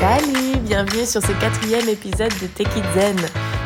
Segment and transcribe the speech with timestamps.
[0.00, 3.16] Salut, bienvenue sur ce quatrième épisode de Take It Zen.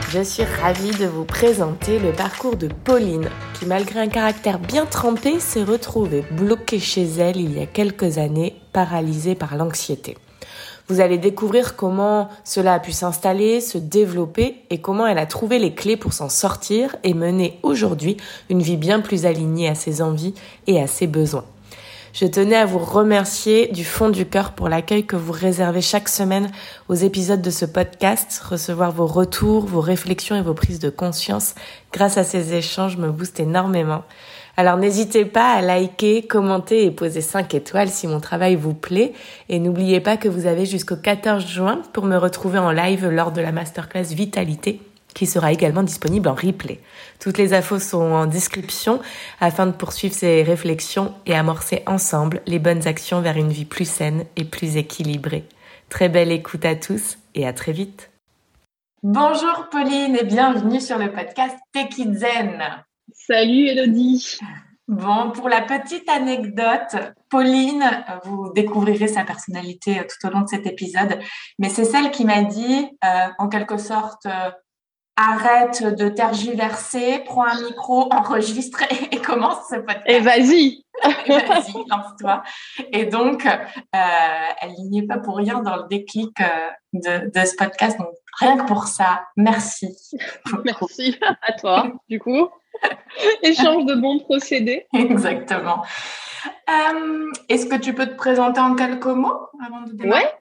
[0.08, 4.86] Je suis ravie de vous présenter le parcours de Pauline, qui malgré un caractère bien
[4.86, 10.16] trempé, s'est retrouvée bloquée chez elle il y a quelques années, paralysée par l'anxiété.
[10.88, 15.58] Vous allez découvrir comment cela a pu s'installer, se développer et comment elle a trouvé
[15.58, 18.16] les clés pour s'en sortir et mener aujourd'hui
[18.48, 20.32] une vie bien plus alignée à ses envies
[20.66, 21.44] et à ses besoins.
[22.12, 26.10] Je tenais à vous remercier du fond du cœur pour l'accueil que vous réservez chaque
[26.10, 26.50] semaine
[26.90, 28.42] aux épisodes de ce podcast.
[28.44, 31.54] Recevoir vos retours, vos réflexions et vos prises de conscience
[31.90, 34.02] grâce à ces échanges me booste énormément.
[34.58, 39.14] Alors n'hésitez pas à liker, commenter et poser 5 étoiles si mon travail vous plaît.
[39.48, 43.32] Et n'oubliez pas que vous avez jusqu'au 14 juin pour me retrouver en live lors
[43.32, 44.82] de la masterclass Vitalité
[45.14, 46.80] qui sera également disponible en replay.
[47.20, 49.00] Toutes les infos sont en description
[49.40, 53.88] afin de poursuivre ces réflexions et amorcer ensemble les bonnes actions vers une vie plus
[53.88, 55.44] saine et plus équilibrée.
[55.88, 58.10] Très belle écoute à tous et à très vite.
[59.02, 62.62] Bonjour Pauline et bienvenue sur le podcast Zen.
[63.12, 64.38] Salut Elodie.
[64.88, 66.96] Bon, pour la petite anecdote,
[67.30, 67.84] Pauline,
[68.24, 71.18] vous découvrirez sa personnalité tout au long de cet épisode,
[71.58, 74.50] mais c'est celle qui m'a dit, euh, en quelque sorte, euh,
[75.16, 80.04] arrête de tergiverser, prends un micro, enregistre et, commence ce podcast.
[80.06, 80.84] Et vas-y.
[81.28, 82.42] vas-y, lance-toi.
[82.92, 83.98] Et donc, euh,
[84.60, 86.44] elle n'y est pas pour rien dans le déclic euh,
[86.92, 87.98] de, de, ce podcast.
[87.98, 88.08] Donc,
[88.40, 89.96] rien que pour ça, merci.
[90.64, 92.48] Merci à toi, du coup.
[93.42, 94.86] Échange de bons procédés.
[94.94, 95.84] Exactement.
[96.70, 100.22] Euh, est-ce que tu peux te présenter en quelques mots avant de démarrer?
[100.22, 100.32] Ouais.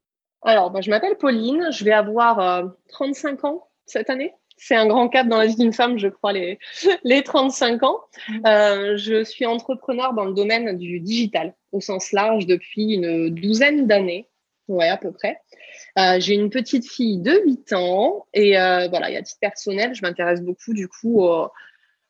[0.44, 5.28] Alors, je m'appelle Pauline, je vais avoir 35 ans cette année c'est un grand cap
[5.28, 6.60] dans la vie d'une femme, je crois, les,
[7.04, 8.00] les 35 ans.
[8.30, 8.46] Mm.
[8.46, 13.88] Euh, je suis entrepreneur dans le domaine du digital au sens large depuis une douzaine
[13.88, 14.30] d'années,
[14.68, 15.38] ouais, à peu près.
[15.98, 20.04] Euh, j'ai une petite fille de 8 ans et euh, voilà, a titre personnel, je
[20.04, 21.48] m'intéresse beaucoup du coup au,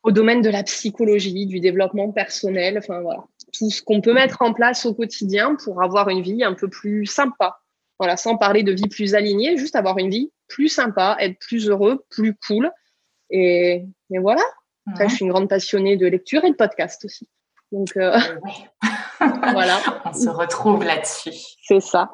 [0.03, 3.23] au, domaine de la psychologie, du développement personnel, enfin voilà,
[3.53, 6.67] tout ce qu'on peut mettre en place au quotidien pour avoir une vie un peu
[6.67, 7.60] plus sympa.
[8.01, 11.69] Voilà, sans parler de vie plus alignée, juste avoir une vie plus sympa, être plus
[11.69, 12.71] heureux, plus cool.
[13.29, 14.41] Et, voilà.
[14.87, 17.29] Après, je suis une grande passionnée de lecture et de podcast aussi.
[17.71, 18.17] Donc, euh,
[19.19, 19.77] voilà.
[20.05, 21.29] On se retrouve là-dessus.
[21.61, 22.09] C'est ça.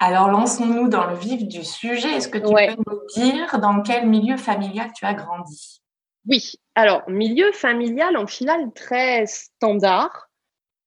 [0.00, 2.10] Alors, lançons-nous dans le vif du sujet.
[2.16, 5.80] Est-ce que tu peux nous dire dans quel milieu familial tu as grandi?
[6.28, 6.54] Oui.
[6.74, 10.28] Alors, milieu familial, en final, très standard.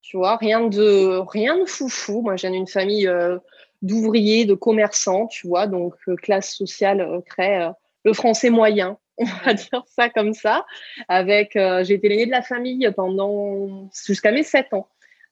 [0.02, 2.24] Tu vois, rien de, rien de foufou.
[2.24, 3.38] Moi, j'ai une famille euh,
[3.82, 7.72] d'ouvriers, de commerçants, tu vois, donc euh, classe sociale euh, très euh,
[8.04, 10.66] le français moyen, on va dire ça comme ça.
[11.08, 14.88] Avec, j'ai été l'aînée de la famille pendant jusqu'à mes 7 ans.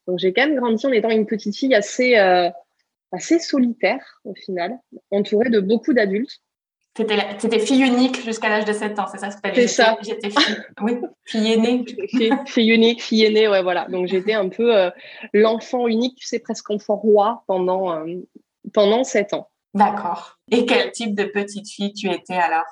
[0.06, 2.16] Donc j'ai quand même grandi en étant une petite fille assez
[3.12, 4.78] assez solitaire au final,
[5.10, 6.40] entourée de beaucoup d'adultes.
[6.96, 9.96] C'était fille unique jusqu'à l'âge de 7 ans, c'est ça C'est ça.
[10.02, 11.84] J'étais fille, oui, fille aînée.
[12.46, 13.86] Fille, unique, fille aînée, ouais, voilà.
[13.88, 14.90] Donc j'étais un peu
[15.34, 18.02] l'enfant unique, tu sais, presque enfant roi pendant,
[18.72, 19.50] pendant sept ans.
[19.74, 20.38] D'accord.
[20.50, 22.64] Et quel type de petite fille tu étais alors?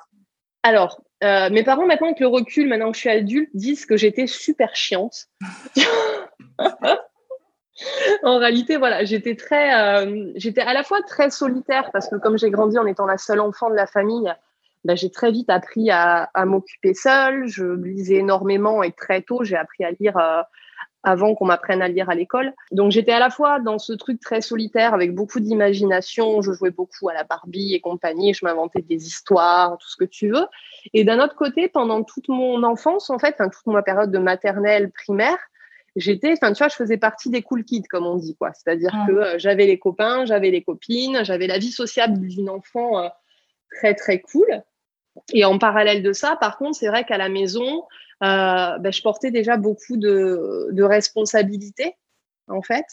[0.63, 3.95] Alors, euh, mes parents, maintenant avec le recul, maintenant que je suis adulte, disent que
[3.95, 5.27] j'étais super chiante.
[8.23, 12.37] en réalité, voilà, j'étais très, euh, j'étais à la fois très solitaire parce que comme
[12.37, 14.33] j'ai grandi en étant la seule enfant de la famille,
[14.85, 17.47] ben, j'ai très vite appris à, m'occuper seule.
[17.47, 20.41] Je lisais énormément et très tôt, j'ai appris à lire euh,
[21.03, 22.53] avant qu'on m'apprenne à lire à l'école.
[22.71, 26.71] Donc j'étais à la fois dans ce truc très solitaire avec beaucoup d'imagination, je jouais
[26.71, 30.45] beaucoup à la Barbie et compagnie, je m'inventais des histoires, tout ce que tu veux.
[30.93, 34.91] Et d'un autre côté, pendant toute mon enfance, en fait, toute ma période de maternelle,
[34.91, 35.37] primaire,
[35.95, 38.51] j'étais, enfin tu vois, je faisais partie des cool kids comme on dit quoi.
[38.53, 39.05] C'est-à-dire ah.
[39.07, 43.09] que euh, j'avais les copains, j'avais les copines, j'avais la vie sociable d'une enfant euh,
[43.71, 44.47] très très cool.
[45.33, 47.83] Et en parallèle de ça, par contre, c'est vrai qu'à la maison,
[48.23, 51.95] euh, ben, je portais déjà beaucoup de, de responsabilités,
[52.47, 52.85] en fait.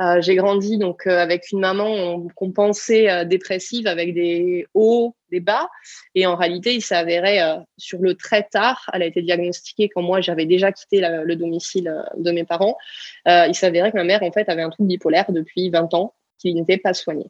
[0.00, 5.16] Euh, j'ai grandi donc euh, avec une maman qu'on pensait euh, dépressive avec des hauts,
[5.32, 5.68] des bas,
[6.14, 7.40] et en réalité, il s'avérait
[7.76, 8.88] sur le très tard.
[8.92, 12.78] Elle a été diagnostiquée quand moi j'avais déjà quitté le domicile de mes parents.
[13.26, 16.54] il s'avérait que ma mère en fait avait un trouble bipolaire depuis 20 ans qui
[16.54, 17.26] n'était pas soigné.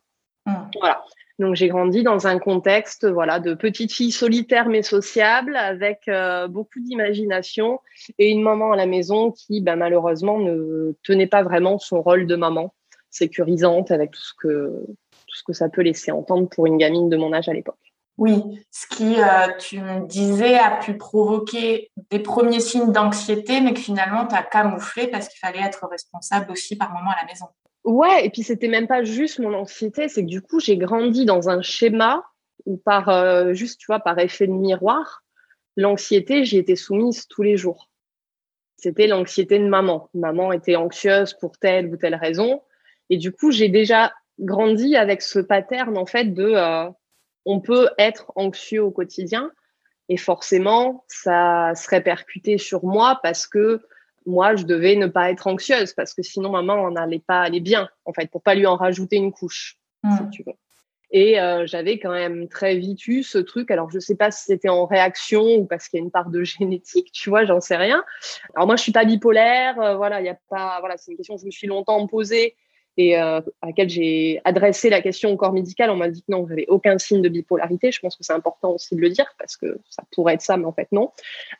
[0.46, 0.54] Mmh.
[0.78, 1.02] Voilà.
[1.38, 6.48] Donc j'ai grandi dans un contexte voilà de petite fille solitaire mais sociable avec euh,
[6.48, 7.80] beaucoup d'imagination
[8.18, 12.26] et une maman à la maison qui ben, malheureusement ne tenait pas vraiment son rôle
[12.26, 12.74] de maman
[13.10, 14.34] sécurisante avec tout ce
[15.44, 17.76] que ça peut laisser entendre pour une gamine de mon âge à l'époque.
[18.18, 18.42] Oui,
[18.72, 23.78] ce qui, euh, tu me disais, a pu provoquer des premiers signes d'anxiété, mais que
[23.78, 27.46] finalement, tu as camouflé parce qu'il fallait être responsable aussi par moment à la maison.
[27.88, 31.24] Ouais, et puis c'était même pas juste mon anxiété, c'est que du coup, j'ai grandi
[31.24, 32.22] dans un schéma
[32.66, 35.24] où par euh, juste, tu vois, par effet de miroir,
[35.74, 37.88] l'anxiété, j'y étais soumise tous les jours.
[38.76, 40.10] C'était l'anxiété de maman.
[40.12, 42.60] Maman était anxieuse pour telle ou telle raison.
[43.08, 46.90] Et du coup, j'ai déjà grandi avec ce pattern, en fait, de euh,
[47.46, 49.50] on peut être anxieux au quotidien.
[50.10, 53.80] Et forcément, ça se répercutait sur moi parce que
[54.28, 57.88] moi, je devais ne pas être anxieuse parce que sinon, maman n'allait pas aller bien,
[58.04, 60.30] en fait, pour pas lui en rajouter une couche, si hmm.
[60.30, 60.52] tu veux.
[61.10, 63.70] Et euh, j'avais quand même très vite eu ce truc.
[63.70, 66.28] Alors, je sais pas si c'était en réaction ou parce qu'il y a une part
[66.28, 68.04] de génétique, tu vois, j'en sais rien.
[68.54, 69.80] Alors, moi, je suis pas bipolaire.
[69.80, 70.78] Euh, voilà, il y a pas.
[70.80, 72.54] Voilà, c'est une question que je me suis longtemps posée
[72.98, 75.88] et euh, à laquelle j'ai adressé la question au corps médical.
[75.88, 77.92] On m'a dit que non, j'avais aucun signe de bipolarité.
[77.92, 80.56] Je pense que c'est important aussi de le dire parce que ça pourrait être ça,
[80.56, 81.12] mais en fait, non.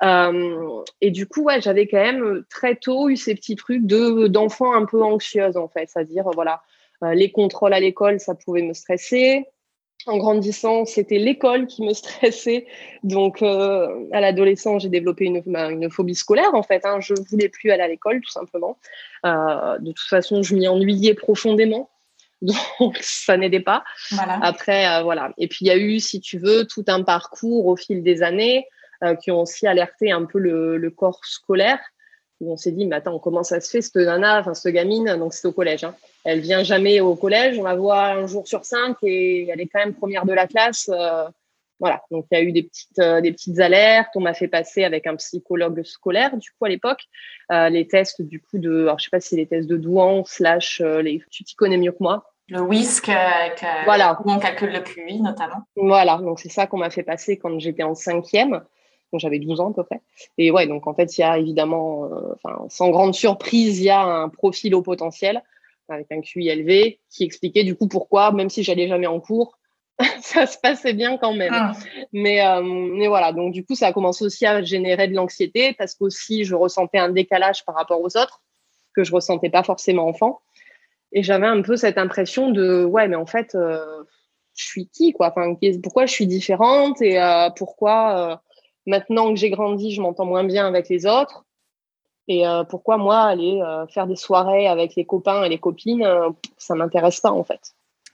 [0.02, 4.26] Euh, et du coup, ouais, j'avais quand même très tôt eu ces petits trucs de
[4.26, 5.88] d'enfant un peu anxieuse, en fait.
[5.88, 6.60] C'est-à-dire, voilà
[7.04, 9.46] euh, les contrôles à l'école, ça pouvait me stresser.
[10.06, 12.66] En grandissant, c'était l'école qui me stressait.
[13.02, 16.84] Donc, euh, à l'adolescence, j'ai développé une, une, phobie scolaire, en fait.
[16.84, 17.00] Hein.
[17.00, 18.78] Je ne voulais plus aller à l'école, tout simplement.
[19.26, 21.90] Euh, de toute façon, je m'y ennuyais profondément.
[22.40, 23.82] Donc, ça n'aidait pas.
[24.42, 25.32] Après, voilà.
[25.38, 28.22] Et puis, il y a eu, si tu veux, tout un parcours au fil des
[28.22, 28.66] années
[29.22, 31.80] qui ont aussi alerté un peu le, le corps scolaire
[32.40, 35.34] on s'est dit, mais attends, comment ça se fait, cette nana, enfin, cette gamine, donc
[35.34, 35.94] c'est au collège, hein.
[36.24, 39.66] elle vient jamais au collège, on la voit un jour sur cinq et elle est
[39.66, 40.88] quand même première de la classe.
[40.92, 41.24] Euh,
[41.80, 44.48] voilà, donc il y a eu des petites, euh, des petites alertes, on m'a fait
[44.48, 47.04] passer avec un psychologue scolaire, du coup, à l'époque,
[47.52, 49.76] euh, les tests, du coup, de, alors je sais pas si c'est les tests de
[49.76, 52.24] Douan, slash, les, tu t'y connais mieux que moi.
[52.48, 53.10] Le WISC,
[53.84, 54.18] voilà.
[54.24, 55.64] où on calcule le QI notamment.
[55.76, 58.62] Voilà, donc c'est ça qu'on m'a fait passer quand j'étais en cinquième.
[59.12, 60.00] Donc j'avais 12 ans à peu près.
[60.36, 62.34] Et ouais, donc en fait, il y a évidemment, euh,
[62.68, 65.42] sans grande surprise, il y a un profil au potentiel
[65.88, 69.58] avec un QI élevé qui expliquait du coup pourquoi, même si j'allais jamais en cours,
[70.20, 71.52] ça se passait bien quand même.
[71.52, 71.72] Ah.
[72.12, 75.74] Mais, euh, mais voilà, donc du coup, ça a commencé aussi à générer de l'anxiété
[75.74, 78.42] parce qu'aussi, je ressentais un décalage par rapport aux autres
[78.94, 80.40] que je ressentais pas forcément enfant.
[81.12, 84.04] Et j'avais un peu cette impression de, ouais, mais en fait, euh,
[84.54, 85.28] je suis qui, quoi?
[85.30, 87.00] Enfin, Pourquoi je suis différente?
[87.00, 87.18] Et
[87.56, 88.42] pourquoi
[88.88, 91.44] Maintenant que j'ai grandi, je m'entends moins bien avec les autres.
[92.26, 96.02] Et euh, pourquoi moi aller euh, faire des soirées avec les copains et les copines,
[96.02, 97.60] euh, ça m'intéresse pas en fait.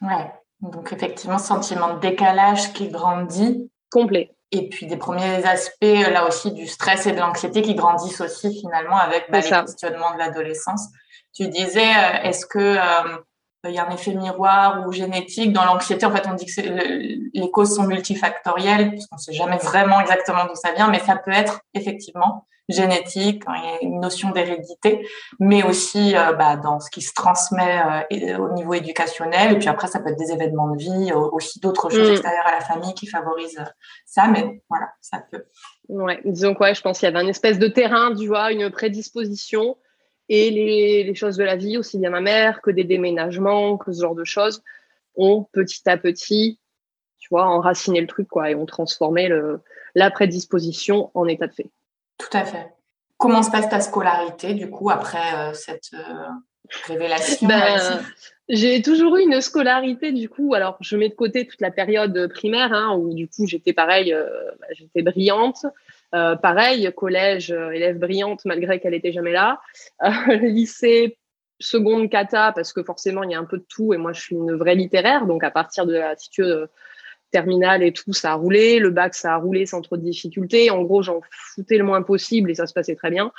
[0.02, 0.32] Ouais.
[0.60, 3.70] Donc effectivement, sentiment de décalage qui grandit.
[3.92, 4.34] Complet.
[4.50, 8.60] Et puis des premiers aspects là aussi du stress et de l'anxiété qui grandissent aussi
[8.60, 10.88] finalement avec bah, les questionnements de l'adolescence.
[11.32, 11.92] Tu disais,
[12.24, 12.76] est-ce que
[13.64, 15.52] il y a un effet miroir ou génétique.
[15.52, 19.58] Dans l'anxiété, en fait, on dit que les causes sont multifactorielles, puisqu'on ne sait jamais
[19.58, 24.00] vraiment exactement d'où ça vient, mais ça peut être effectivement génétique, il y a une
[24.00, 25.06] notion d'hérédité,
[25.38, 29.52] mais aussi euh, bah, dans ce qui se transmet euh, au niveau éducationnel.
[29.52, 32.12] Et puis après, ça peut être des événements de vie, aussi d'autres choses mm.
[32.12, 33.62] extérieures à la famille qui favorisent
[34.06, 35.44] ça, mais voilà, ça peut.
[35.88, 38.70] Ouais, disons quoi, je pense qu'il y avait un espèce de terrain, tu vois, une
[38.70, 39.76] prédisposition
[40.28, 44.02] et les, choses de la vie, aussi bien ma mère que des déménagements, que ce
[44.02, 44.62] genre de choses,
[45.16, 46.58] ont petit à petit,
[47.18, 49.60] tu vois, enraciné le truc, quoi, et ont transformé le,
[49.94, 51.70] la prédisposition en état de fait.
[52.18, 52.72] Tout à fait.
[53.16, 56.28] Comment se passe ta scolarité, du coup, après euh, cette euh,
[56.86, 58.02] révélation ben,
[58.48, 60.54] J'ai toujours eu une scolarité, du coup.
[60.54, 64.12] Alors, je mets de côté toute la période primaire, hein, où, du coup, j'étais pareil,
[64.12, 64.26] euh,
[64.60, 65.64] bah, j'étais brillante.
[66.14, 69.60] Euh, pareil, collège, euh, élève brillante malgré qu'elle n'était jamais là.
[70.02, 70.08] Euh,
[70.42, 71.18] lycée,
[71.58, 73.92] seconde cata, parce que forcément, il y a un peu de tout.
[73.92, 75.26] Et moi, je suis une vraie littéraire.
[75.26, 76.14] Donc, à partir de la
[77.32, 78.78] terminale et tout, ça a roulé.
[78.78, 80.70] Le bac, ça a roulé sans trop de difficultés.
[80.70, 83.32] En gros, j'en foutais le moins possible et ça se passait très bien.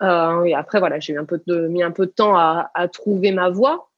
[0.00, 3.89] et après, voilà, j'ai mis un peu de temps à, à trouver ma voie.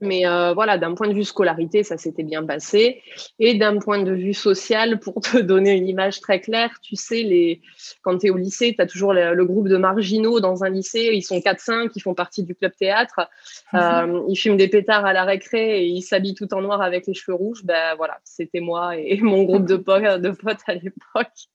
[0.00, 3.02] Mais euh, voilà, d'un point de vue scolarité, ça s'était bien passé.
[3.38, 7.22] Et d'un point de vue social, pour te donner une image très claire, tu sais,
[7.22, 7.60] les...
[8.02, 11.10] quand tu es au lycée, tu as toujours le, groupe de marginaux dans un lycée.
[11.12, 13.28] Ils sont 4-5, ils font partie du club théâtre.
[13.72, 13.80] Mhm.
[13.80, 17.06] Euh, ils fument des pétards à la récré et ils s'habillent tout en noir avec
[17.06, 17.64] les cheveux rouges.
[17.64, 21.48] Ben voilà, c'était moi et mon groupe de, potes, de potes à l'époque.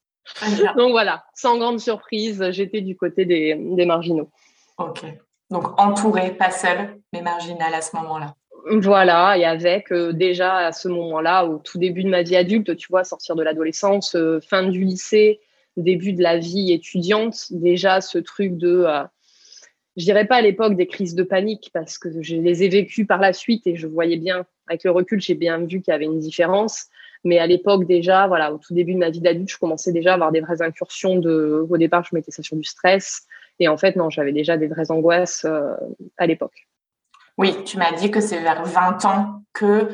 [0.77, 4.29] Donc voilà, sans grande surprise, j'étais du côté des, des marginaux.
[4.77, 5.05] Ok.
[5.55, 8.35] Donc entourée, pas seule, mais marginale à ce moment-là.
[8.69, 12.75] Voilà, et avec euh, déjà à ce moment-là, au tout début de ma vie adulte,
[12.75, 15.39] tu vois, sortir de l'adolescence, euh, fin du lycée,
[15.77, 19.03] début de la vie étudiante, déjà ce truc de, euh,
[19.95, 23.05] je dirais pas à l'époque des crises de panique parce que je les ai vécues
[23.05, 25.95] par la suite et je voyais bien, avec le recul, j'ai bien vu qu'il y
[25.95, 26.87] avait une différence.
[27.25, 30.11] Mais à l'époque déjà, voilà, au tout début de ma vie d'adulte, je commençais déjà
[30.11, 33.23] à avoir des vraies incursions de, au départ, je mettais ça sur du stress.
[33.59, 35.45] Et en fait, non, j'avais déjà des vraies angoisses
[36.17, 36.67] à l'époque.
[37.37, 39.89] Oui, tu m'as dit que c'est vers 20 ans que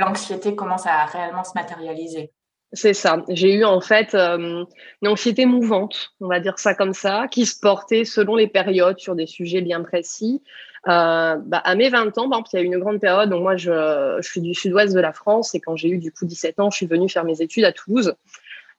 [0.00, 2.32] l'anxiété commence à réellement se matérialiser.
[2.72, 3.24] C'est ça.
[3.28, 4.66] J'ai eu en fait une
[5.04, 9.16] anxiété mouvante, on va dire ça comme ça, qui se portait selon les périodes sur
[9.16, 10.40] des sujets bien précis.
[10.88, 13.28] Euh, bah, à mes 20 ans, il y a eu une grande période.
[13.28, 16.12] Donc moi, je, je suis du sud-ouest de la France et quand j'ai eu du
[16.12, 18.14] coup 17 ans, je suis venue faire mes études à Toulouse.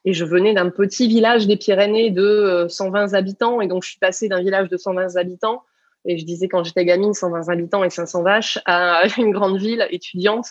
[0.05, 3.62] Et je venais d'un petit village des Pyrénées de 120 euh, habitants.
[3.62, 5.63] Et donc, je suis passée d'un village de 120 habitants,
[6.05, 9.86] et je disais quand j'étais gamine, 120 habitants et 500 vaches, à une grande ville
[9.91, 10.48] étudiante.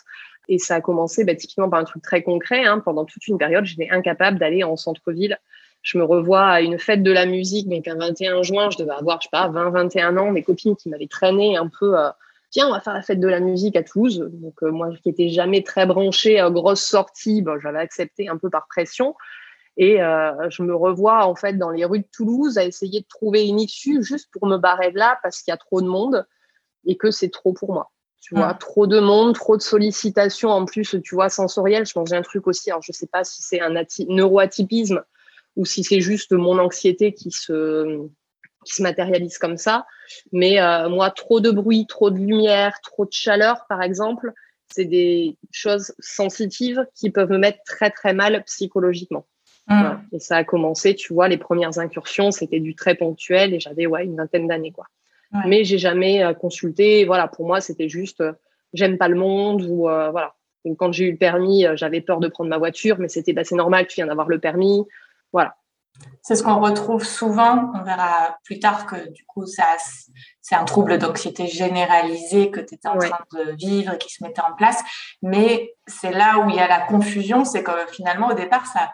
[0.51, 2.67] Et ça a commencé bah, typiquement par un truc très concret.
[2.67, 2.81] Hein.
[2.81, 5.39] Pendant toute une période, j'étais incapable d'aller en centre-ville
[5.83, 8.93] je me revois à une fête de la musique, donc un 21 juin, je devais
[8.93, 12.11] avoir, je sais pas, 20, 21 ans, mes copines qui m'avaient traîné un peu, euh,
[12.51, 14.29] tiens, on va faire la fête de la musique à Toulouse.
[14.33, 18.37] Donc, euh, moi, qui n'étais jamais très branchée, à grosse sortie, ben, j'avais accepté un
[18.37, 19.15] peu par pression.
[19.77, 23.07] Et euh, je me revois, en fait, dans les rues de Toulouse à essayer de
[23.09, 25.87] trouver une issue juste pour me barrer de là parce qu'il y a trop de
[25.87, 26.27] monde
[26.85, 27.91] et que c'est trop pour moi.
[28.21, 31.87] Tu vois, trop de monde, trop de sollicitations en plus, tu vois, sensorielles.
[31.87, 33.73] Je pense j'ai un truc aussi, alors je sais pas si c'est un
[34.09, 35.03] neuroatypisme,
[35.57, 38.07] ou si c'est juste mon anxiété qui se,
[38.65, 39.87] qui se matérialise comme ça.
[40.33, 44.33] Mais euh, moi, trop de bruit, trop de lumière, trop de chaleur, par exemple,
[44.73, 49.27] c'est des choses sensitives qui peuvent me mettre très très mal psychologiquement.
[49.67, 49.93] Mmh.
[50.13, 53.87] Et ça a commencé, tu vois, les premières incursions, c'était du très ponctuel et j'avais
[53.87, 54.87] ouais une vingtaine d'années quoi.
[55.47, 57.05] Mais j'ai jamais euh, consulté.
[57.05, 58.33] Voilà, pour moi, c'était juste euh,
[58.73, 60.35] j'aime pas le monde ou voilà.
[60.79, 63.57] quand j'ai eu le permis, j'avais peur de prendre ma voiture, mais c'était bah, c'est
[63.57, 64.85] normal, tu viens d'avoir le permis.
[65.33, 65.57] Voilà.
[66.23, 67.73] C'est ce qu'on retrouve souvent.
[67.75, 69.65] On verra plus tard que du coup, ça,
[70.41, 74.23] c'est un trouble d'anxiété généralisé que tu étais en train de vivre et qui se
[74.23, 74.83] mettait en place.
[75.23, 78.91] Mais c'est là où il y a la confusion, c'est que finalement, au départ, ça,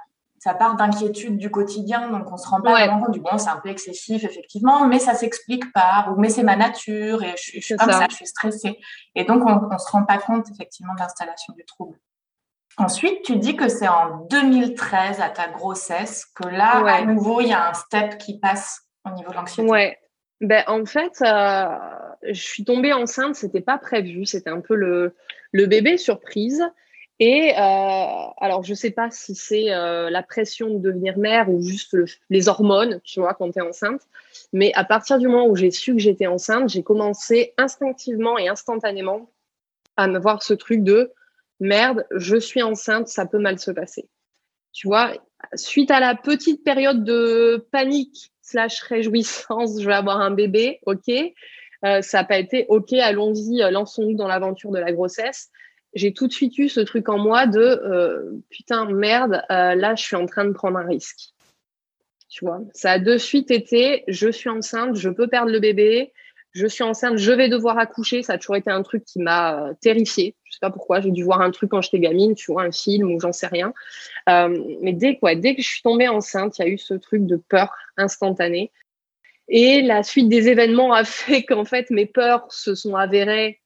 [0.47, 3.49] ça part d'inquiétude du quotidien, donc on se rend pas vraiment compte du bon, c'est
[3.49, 7.61] un peu excessif effectivement, mais ça s'explique par ou mais c'est ma nature et je,
[7.61, 8.07] suis comme ça.
[8.09, 8.79] je suis stressée.
[9.17, 11.99] Et donc on, ne se rend pas compte effectivement de l'installation du trouble.
[12.77, 17.49] Ensuite, tu dis que c'est en 2013, à ta grossesse, que là, à nouveau, il
[17.49, 19.69] y a un step qui passe au niveau de l'anxiété.
[19.69, 19.99] Ouais.
[20.41, 21.67] Ben, en fait, euh,
[22.23, 25.17] je suis tombée enceinte, c'était pas prévu, c'était un peu le,
[25.51, 26.63] le bébé surprise.
[27.19, 31.63] Et euh, alors, je sais pas si c'est euh, la pression de devenir mère ou
[31.63, 31.97] juste
[32.29, 34.03] les hormones, tu vois, quand tu es enceinte.
[34.53, 38.49] Mais à partir du moment où j'ai su que j'étais enceinte, j'ai commencé instinctivement et
[38.49, 39.31] instantanément
[39.97, 41.13] à me voir ce truc de
[41.59, 44.09] merde, je suis enceinte, ça peut mal se passer.
[44.73, 45.13] Tu vois,
[45.55, 51.11] suite à la petite période de panique slash réjouissance, je vais avoir un bébé, ok.
[51.85, 55.51] Euh, ça n'a pas été ok, allons-y, euh, lançons-nous dans l'aventure de la grossesse.
[55.97, 60.03] J'ai tout de suite eu ce truc en moi de euh, putain, merde, là, je
[60.03, 61.33] suis en train de prendre un risque.
[62.29, 66.13] Tu vois, ça a de suite été je suis enceinte, je peux perdre le bébé,
[66.53, 68.23] je suis enceinte, je vais devoir accoucher.
[68.23, 71.43] Ça a toujours été un truc qui m'a terrifiée sais pas pourquoi, j'ai dû voir
[71.43, 73.75] un truc quand j'étais gamine, tu vois, un film ou j'en sais rien.
[74.29, 76.95] Euh, mais dès, quoi, dès que je suis tombée enceinte, il y a eu ce
[76.95, 78.73] truc de peur instantanée.
[79.49, 83.61] Et la suite des événements a fait qu'en fait, mes peurs se sont avérées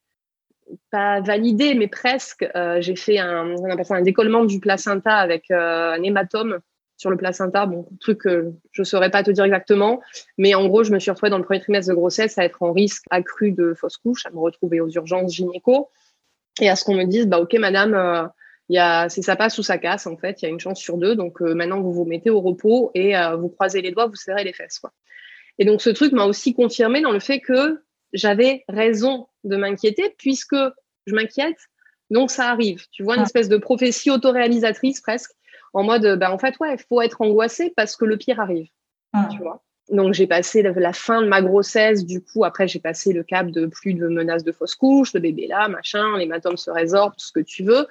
[0.91, 2.49] pas validées, mais presque.
[2.55, 6.61] Euh, j'ai fait un, un décollement du placenta avec euh, un hématome
[6.97, 7.67] sur le placenta.
[7.67, 10.01] Bon, truc que je ne saurais pas te dire exactement.
[10.39, 12.63] Mais en gros, je me suis retrouvée dans le premier trimestre de grossesse à être
[12.63, 15.91] en risque accru de fausse couche, à me retrouver aux urgences gynéco
[16.61, 18.27] et à ce qu'on me dise, bah, ok, madame, euh,
[18.69, 20.61] il y a, c'est ça passe ou ça casse, en fait, il y a une
[20.61, 21.17] chance sur deux.
[21.17, 24.45] Donc euh, maintenant, vous vous mettez au repos et vous croisez les doigts, vous serrez
[24.45, 24.79] les fesses.
[24.79, 24.93] Quoi.
[25.59, 30.15] Et donc ce truc m'a aussi confirmé dans le fait que j'avais raison de m'inquiéter
[30.19, 30.57] puisque
[31.07, 31.59] je m'inquiète,
[32.11, 32.85] donc ça arrive.
[32.91, 35.33] Tu vois, une espèce de prophétie autoréalisatrice presque,
[35.73, 38.69] en mode, bah, en fait, ouais, il faut être angoissé parce que le pire arrive.
[39.31, 43.13] Tu vois donc j'ai passé la fin de ma grossesse, du coup après j'ai passé
[43.13, 46.71] le cap de plus de menaces de fausse couche, le bébé là, machin, l'hématome se
[46.71, 47.87] résorbe, tout ce que tu veux.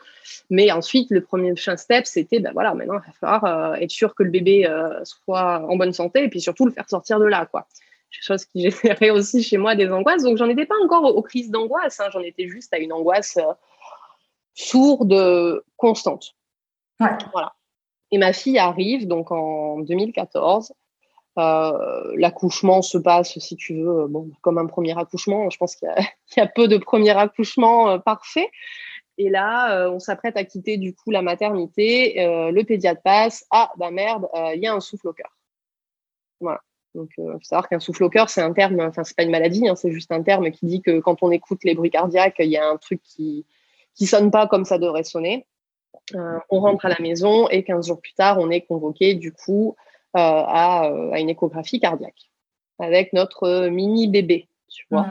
[0.50, 4.16] Mais ensuite le premier step c'était ben voilà maintenant il va falloir euh, être sûr
[4.16, 7.26] que le bébé euh, soit en bonne santé et puis surtout le faire sortir de
[7.26, 7.68] là quoi.
[8.12, 10.24] Chose qui générait aussi chez moi des angoisses.
[10.24, 12.10] Donc j'en étais pas encore aux, crises d'angoisse, hein.
[12.12, 13.54] j'en étais juste à une angoisse euh,
[14.54, 16.36] sourde, constante.
[17.00, 17.54] Voilà.
[18.12, 20.74] Et ma fille arrive donc en 2014.
[21.38, 25.50] Euh, l'accouchement se passe, si tu veux, bon, comme un premier accouchement.
[25.50, 25.90] Je pense qu'il
[26.38, 28.50] y, a peu de premiers accouchements euh, parfaits.
[29.18, 32.16] Et là, euh, on s'apprête à quitter du coup la maternité.
[32.18, 33.46] le pédiatre passe.
[33.52, 35.30] Ah, bah merde, il y a un souffle au cœur.
[36.40, 36.62] Voilà.
[36.96, 39.32] Donc, il faut savoir qu'un souffle au cœur, c'est un terme, enfin, c'est pas une
[39.32, 42.38] maladie, hein, c'est juste un terme qui dit que quand on écoute les bruits cardiaques,
[42.40, 43.46] il y a un truc qui
[43.96, 45.46] qui sonne pas comme ça devrait sonner.
[46.14, 49.76] on rentre à la maison et 15 jours plus tard, on est convoqué du coup
[50.16, 52.32] euh, à, euh, à, une échographie cardiaque
[52.80, 55.08] avec notre mini bébé, tu vois.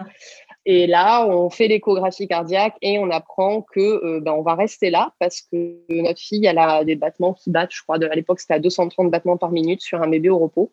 [0.64, 4.90] Et là, on fait l'échographie cardiaque et on apprend que euh, ben, on va rester
[4.90, 8.40] là parce que notre fille, elle a des battements qui battent, je crois, à l'époque,
[8.40, 10.72] c'était à 230 battements par minute sur un bébé au repos.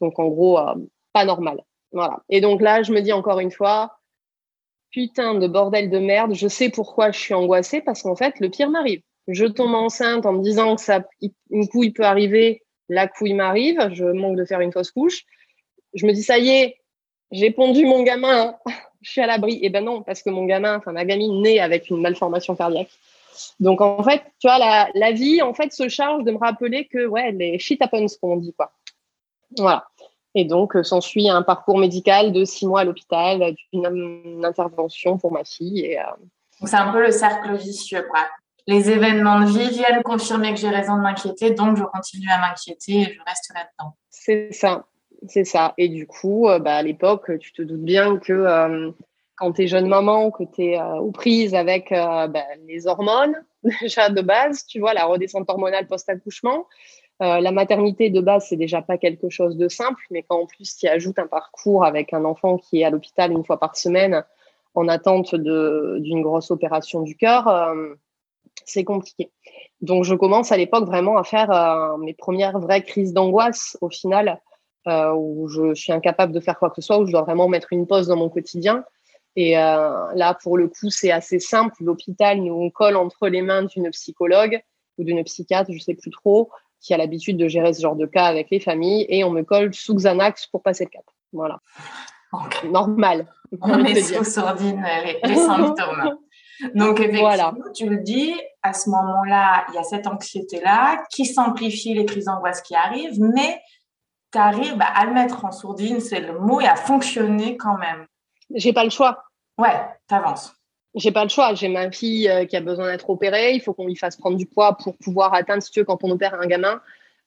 [0.00, 0.74] Donc, en gros, euh,
[1.12, 1.62] pas normal.
[1.92, 2.22] Voilà.
[2.28, 3.98] Et donc là, je me dis encore une fois,
[4.90, 8.48] putain de bordel de merde, je sais pourquoi je suis angoissée parce qu'en fait, le
[8.50, 9.00] pire m'arrive.
[9.28, 11.04] Je tombe enceinte en me disant que ça,
[11.50, 15.24] une couille peut arriver, la couille m'arrive, je manque de faire une fausse couche.
[15.94, 16.76] Je me dis, ça y est,
[17.30, 18.54] j'ai pondu mon gamin,
[19.02, 19.58] je suis à l'abri.
[19.62, 22.90] Et ben non, parce que mon gamin, enfin ma gamine naît avec une malformation cardiaque.
[23.60, 26.86] Donc en fait, tu vois, la, la vie en fait se charge de me rappeler
[26.86, 28.72] que ouais, les shit happens, comme on dit quoi.
[29.56, 29.86] Voilà.
[30.34, 35.32] Et donc, euh, s'ensuit un parcours médical de six mois à l'hôpital, d'une intervention pour
[35.32, 35.80] ma fille.
[35.80, 36.04] Et, euh,
[36.60, 38.20] Donc, c'est un peu le cercle vicieux, quoi.
[38.66, 42.38] Les événements de vie viennent confirmer que j'ai raison de m'inquiéter, donc je continue à
[42.38, 43.94] m'inquiéter et je reste là-dedans.
[44.08, 44.86] C'est ça.
[45.28, 45.74] C'est ça.
[45.78, 48.90] Et du coup, euh, bah, à l'époque, tu te doutes bien que euh,
[49.36, 53.34] quand tu es jeune maman, que tu es euh, aux prises avec bah, les hormones,
[53.80, 56.66] déjà de base, tu vois, la redescente hormonale post-accouchement.
[57.20, 60.76] La maternité de base, c'est déjà pas quelque chose de simple, mais quand en plus
[60.76, 64.24] tu ajoutes un parcours avec un enfant qui est à l'hôpital une fois par semaine
[64.74, 67.72] en attente d'une grosse opération du cœur,
[68.64, 69.30] c'est compliqué.
[69.80, 74.40] Donc je commence à l'époque vraiment à faire mes premières vraies crises d'angoisse au final
[74.86, 77.48] euh, où je suis incapable de faire quoi que ce soit, où je dois vraiment
[77.48, 78.84] mettre une pause dans mon quotidien.
[79.34, 81.74] Et euh, là, pour le coup, c'est assez simple.
[81.80, 84.60] L'hôpital nous colle entre les mains d'une psychologue
[84.98, 86.50] ou d'une psychiatre, je sais plus trop,
[86.84, 89.42] qui a l'habitude de gérer ce genre de cas avec les familles, et on me
[89.42, 91.04] colle sous Xanax pour passer le cap.
[91.32, 91.60] Voilà.
[92.64, 93.26] Normal.
[93.62, 94.84] On met sous sordine
[95.24, 96.18] les, symptômes.
[96.74, 97.54] Donc, effectivement, voilà.
[97.74, 102.26] tu le dis, à ce moment-là, il y a cette anxiété-là qui s'amplifie les crises
[102.26, 103.62] d'angoisse qui arrivent, mais
[104.30, 108.06] tu arrives à le mettre en sourdine, c'est le mot, et à fonctionner quand même.
[108.54, 109.24] J'ai pas le choix.
[109.56, 110.54] Ouais, t'avances.
[110.94, 111.54] J'ai pas le choix.
[111.54, 113.54] J'ai ma fille euh, qui a besoin d'être opérée.
[113.54, 116.02] Il faut qu'on lui fasse prendre du poids pour pouvoir atteindre, si tu veux, quand
[116.04, 116.80] on opère un gamin,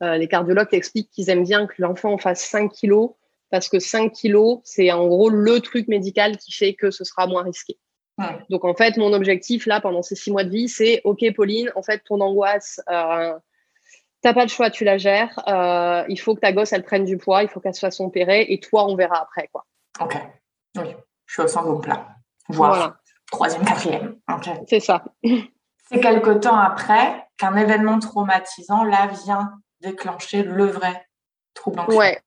[0.03, 3.11] euh, les cardiologues expliquent qu'ils aiment bien que l'enfant fasse 5 kilos
[3.49, 7.27] parce que 5 kilos, c'est en gros le truc médical qui fait que ce sera
[7.27, 7.77] moins risqué.
[8.49, 11.71] Donc en fait, mon objectif là pendant ces six mois de vie, c'est OK, Pauline,
[11.75, 13.33] en fait, ton angoisse, euh,
[14.21, 15.39] T'as pas le choix, tu la gères.
[15.47, 17.99] Euh, il faut que ta gosse, elle prenne du poids, il faut qu'elle se fasse
[17.99, 19.47] opérer et toi, on verra après.
[19.51, 19.65] Quoi.
[19.99, 20.17] Ok.
[20.77, 22.07] Oui, je suis au centre plat.
[22.49, 22.97] Voilà.
[23.31, 24.15] Troisième, quatrième.
[24.67, 25.03] C'est ça.
[25.23, 31.07] C'est quelque temps après qu'un événement traumatisant, là, vient déclencher le vrai
[31.53, 31.97] trouble anxieux.
[31.97, 32.19] Ouais,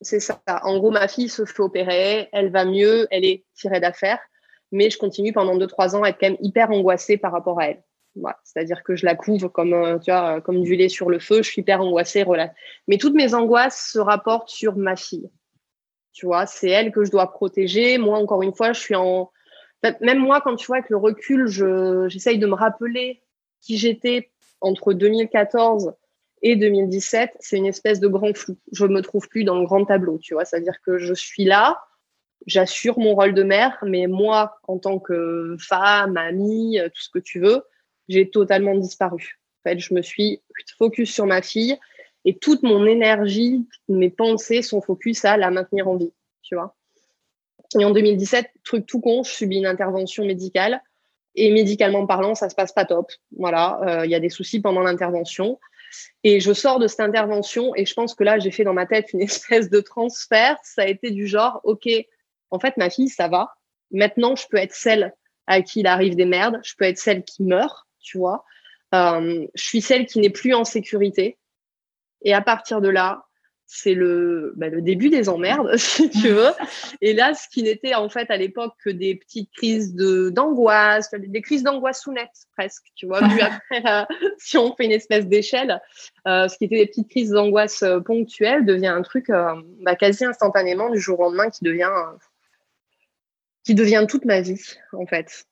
[0.00, 0.40] c'est ça.
[0.62, 4.18] En gros, ma fille se fait opérer, elle va mieux, elle est tirée d'affaire,
[4.72, 7.68] mais je continue pendant 2-3 ans à être quand même hyper angoissée par rapport à
[7.68, 7.82] elle.
[8.44, 11.42] C'est-à-dire que je la couvre comme, euh, tu vois, comme du lait sur le feu,
[11.42, 12.24] je suis hyper angoissée.
[12.86, 15.30] Mais toutes mes angoisses se rapportent sur ma fille.
[16.12, 17.98] Tu vois, c'est elle que je dois protéger.
[17.98, 19.30] Moi, encore une fois, je suis en.
[20.00, 21.46] Même moi, quand tu vois, avec le recul,
[22.08, 23.22] j'essaye de me rappeler
[23.60, 25.94] qui j'étais entre 2014
[26.42, 27.36] et 2017.
[27.40, 28.56] C'est une espèce de grand flou.
[28.72, 30.44] Je me trouve plus dans le grand tableau, tu vois.
[30.44, 31.80] C'est-à-dire que je suis là,
[32.46, 37.18] j'assure mon rôle de mère, mais moi, en tant que femme, amie, tout ce que
[37.18, 37.62] tu veux,
[38.08, 39.38] j'ai totalement disparu.
[39.60, 40.42] En fait, je me suis
[40.78, 41.76] focus sur ma fille
[42.24, 46.12] et toute mon énergie, mes pensées sont focus à la maintenir en vie,
[46.42, 46.77] tu vois.
[47.78, 50.82] Et en 2017, truc tout con, je subis une intervention médicale
[51.34, 53.12] et médicalement parlant, ça se passe pas top.
[53.36, 55.58] Voilà, euh, il y a des soucis pendant l'intervention.
[56.22, 58.86] Et je sors de cette intervention et je pense que là, j'ai fait dans ma
[58.86, 60.56] tête une espèce de transfert.
[60.62, 61.88] Ça a été du genre, OK,
[62.50, 63.54] en fait, ma fille, ça va.
[63.90, 65.14] Maintenant, je peux être celle
[65.46, 66.60] à qui il arrive des merdes.
[66.62, 68.44] Je peux être celle qui meurt tu vois.
[68.94, 71.38] Euh, je suis celle qui n'est plus en sécurité.
[72.22, 73.26] Et à partir de là,
[73.70, 76.52] c'est le, bah, le début des emmerdes, si tu veux.
[77.02, 81.10] Et là, ce qui n'était en fait à l'époque que des petites crises de d'angoisse,
[81.12, 83.20] des crises d'angoisse sous net presque, tu vois.
[83.20, 84.04] Vu après, euh,
[84.38, 85.80] si on fait une espèce d'échelle,
[86.26, 90.88] euh, ce qui était des petites crises d'angoisse ponctuelles devient un truc bah, quasi instantanément
[90.88, 91.92] du jour au lendemain qui devient
[93.64, 94.62] qui devient toute ma vie
[94.94, 95.44] en fait.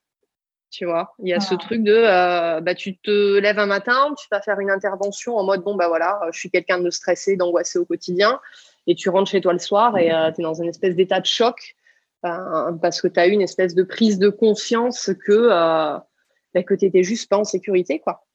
[0.71, 4.13] Tu vois, il y a ce truc de euh, bah, tu te lèves un matin,
[4.19, 7.37] tu vas faire une intervention en mode bon, bah voilà, je suis quelqu'un de stressé,
[7.37, 8.41] d'angoissé au quotidien,
[8.87, 11.21] et tu rentres chez toi le soir et euh, tu es dans une espèce d'état
[11.21, 11.77] de choc
[12.25, 16.75] euh, parce que tu as eu une espèce de prise de conscience que, bah, que
[16.75, 18.01] tu n'étais juste pas en sécurité.
[18.01, 18.27] quoi.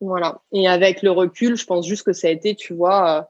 [0.00, 0.40] Voilà.
[0.52, 3.28] Et avec le recul, je pense juste que ça a été, tu vois,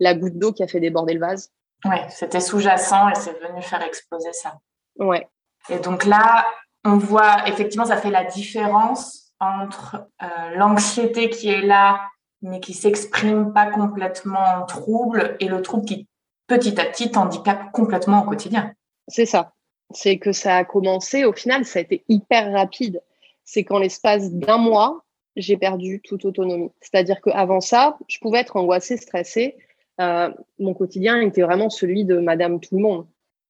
[0.00, 1.50] la goutte d'eau qui a fait déborder le vase.
[1.84, 4.58] Ouais, c'était sous-jacent et c'est venu faire exploser ça.
[4.98, 5.28] Ouais.
[5.68, 6.46] Et donc là,
[6.86, 12.00] on voit effectivement, ça fait la différence entre euh, l'anxiété qui est là,
[12.42, 16.06] mais qui s'exprime pas complètement en trouble, et le trouble qui,
[16.46, 18.72] petit à petit, t'handicape complètement au quotidien.
[19.08, 19.52] C'est ça.
[19.92, 23.02] c'est que ça a commencé, au final, ça a été hyper rapide.
[23.44, 25.04] C'est qu'en l'espace d'un mois,
[25.36, 26.72] j'ai perdu toute autonomie.
[26.80, 29.56] C'est-à-dire qu'avant ça, je pouvais être angoissée, stressée.
[30.00, 33.06] Euh, mon quotidien était vraiment celui de Madame Tout le Monde.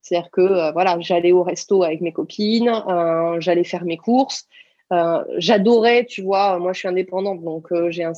[0.07, 4.47] C'est-à-dire que euh, voilà, j'allais au resto avec mes copines, euh, j'allais faire mes courses.
[4.93, 8.15] Euh, j'adorais, tu vois, moi je suis indépendante, donc j'ai une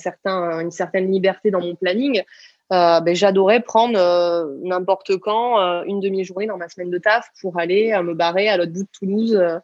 [0.71, 2.23] certaine liberté dans mon planning.
[2.71, 3.99] Ben, j'adorais prendre
[4.63, 8.73] n'importe quand une demi-journée dans ma semaine de taf pour aller me barrer à l'autre
[8.73, 9.61] bout de Toulouse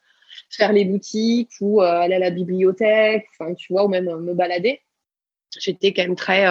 [0.48, 3.26] faire les boutiques ou aller à la bibliothèque,
[3.58, 4.80] tu vois, ou même me balader.
[5.58, 6.46] J'étais quand même très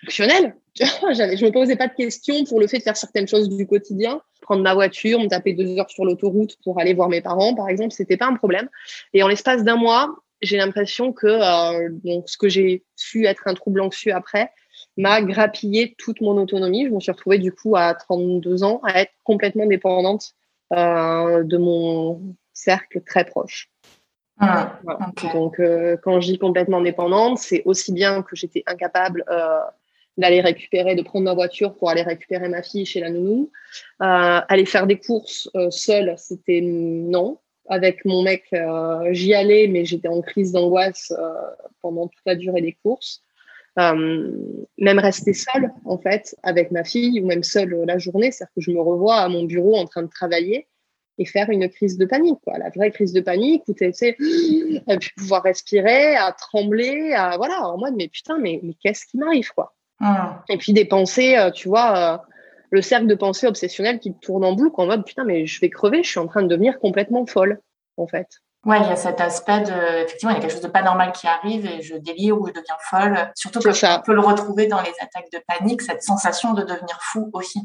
[0.00, 0.56] fonctionnelle.
[0.80, 4.20] je me posais pas de questions pour le fait de faire certaines choses du quotidien.
[4.40, 7.68] Prendre ma voiture, me taper deux heures sur l'autoroute pour aller voir mes parents, par
[7.68, 8.68] exemple, c'était pas un problème.
[9.12, 13.54] Et en l'espace d'un mois, j'ai l'impression que donc, ce que j'ai su être un
[13.54, 14.50] trouble anxieux après
[14.96, 16.86] m'a grappillé toute mon autonomie.
[16.86, 20.34] Je me suis retrouvée du coup à 32 ans à être complètement dépendante
[20.72, 23.70] euh, de mon cercle très proche.
[24.38, 24.78] Ah,
[25.34, 29.58] Donc, euh, quand je dis complètement dépendante, c'est aussi bien que j'étais incapable euh,
[30.20, 33.50] d'aller récupérer, de prendre ma voiture pour aller récupérer ma fille chez la nounou.
[34.02, 37.38] Euh, aller faire des courses seule, c'était non.
[37.68, 38.52] Avec mon mec,
[39.12, 41.12] j'y allais, mais j'étais en crise d'angoisse
[41.80, 43.22] pendant toute la durée des courses.
[43.76, 48.60] même rester seule, en fait, avec ma fille, ou même seule la journée, c'est-à-dire que
[48.60, 50.66] je me revois à mon bureau en train de travailler
[51.20, 52.38] et faire une crise de panique.
[52.42, 52.58] Quoi.
[52.58, 54.16] La vraie crise de panique où tu sais,
[54.88, 59.18] à pouvoir respirer, à trembler, à voilà, en mode mais putain, mais, mais qu'est-ce qui
[59.18, 59.74] m'arrive quoi?
[60.00, 60.42] Ah.
[60.48, 62.18] Et puis des pensées, euh, tu vois, euh,
[62.70, 65.70] le cercle de pensées obsessionnelles qui tourne en boucle en mode putain, mais je vais
[65.70, 67.60] crever, je suis en train de devenir complètement folle
[67.96, 68.26] en fait.
[68.66, 70.82] Ouais, il y a cet aspect de, effectivement, il y a quelque chose de pas
[70.82, 73.32] normal qui arrive et je délire ou je deviens folle.
[73.34, 74.00] Surtout que ça.
[74.00, 77.60] on peut le retrouver dans les attaques de panique, cette sensation de devenir fou aussi.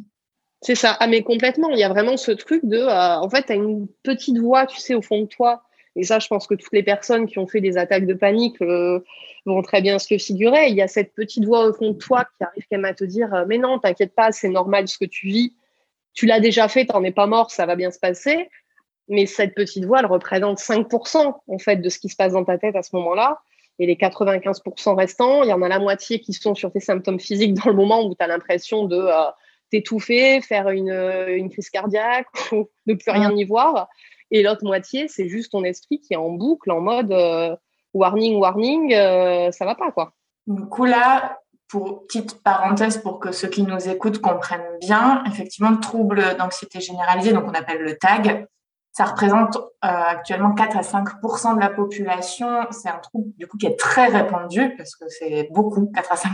[0.61, 0.95] C'est ça.
[1.01, 1.69] Ah, mais complètement.
[1.69, 4.65] Il y a vraiment ce truc de, euh, en fait, tu as une petite voix,
[4.65, 5.63] tu sais, au fond de toi.
[5.95, 8.61] Et ça, je pense que toutes les personnes qui ont fait des attaques de panique
[8.61, 8.99] euh,
[9.45, 10.67] vont très bien se le figurer.
[10.67, 12.93] Il y a cette petite voix au fond de toi qui arrive quand même à
[12.93, 15.53] te dire, euh, mais non, t'inquiète pas, c'est normal ce que tu vis.
[16.13, 18.49] Tu l'as déjà fait, t'en es pas mort, ça va bien se passer.
[19.07, 22.43] Mais cette petite voix, elle représente 5% en fait de ce qui se passe dans
[22.43, 23.39] ta tête à ce moment-là.
[23.79, 27.19] Et les 95% restants, il y en a la moitié qui sont sur tes symptômes
[27.19, 29.05] physiques dans le moment où tu as l'impression de
[29.69, 33.89] t'étouffer, faire une, une, crise cardiaque ou ne plus rien y voir.
[34.31, 37.55] Et l'autre moitié, c'est juste ton esprit qui est en boucle, en mode euh,
[37.93, 40.13] warning, warning, euh, ça va pas quoi.
[40.47, 45.71] Du coup là, pour petite parenthèse pour que ceux qui nous écoutent comprennent bien, effectivement,
[45.71, 48.47] le trouble d'anxiété généralisée, donc on appelle le TAG,
[48.95, 52.65] ça représente euh, actuellement 4 à 5% de la population.
[52.71, 56.15] C'est un trouble du coup qui est très répandu parce que c'est beaucoup, 4 à
[56.15, 56.29] 5%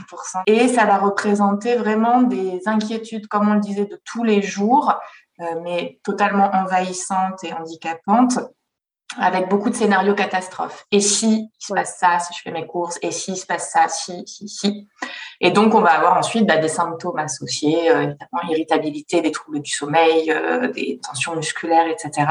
[0.45, 4.93] Et ça va représenter vraiment des inquiétudes, comme on le disait, de tous les jours,
[5.63, 8.39] mais totalement envahissantes et handicapantes
[9.17, 10.85] avec beaucoup de scénarios catastrophes.
[10.91, 13.45] Et si il se passe ça, si je fais mes courses, et si il se
[13.45, 14.87] passe ça, si, si, si.
[15.39, 19.61] Et donc, on va avoir ensuite bah, des symptômes associés, euh, évidemment, irritabilité, des troubles
[19.61, 22.27] du sommeil, euh, des tensions musculaires, etc.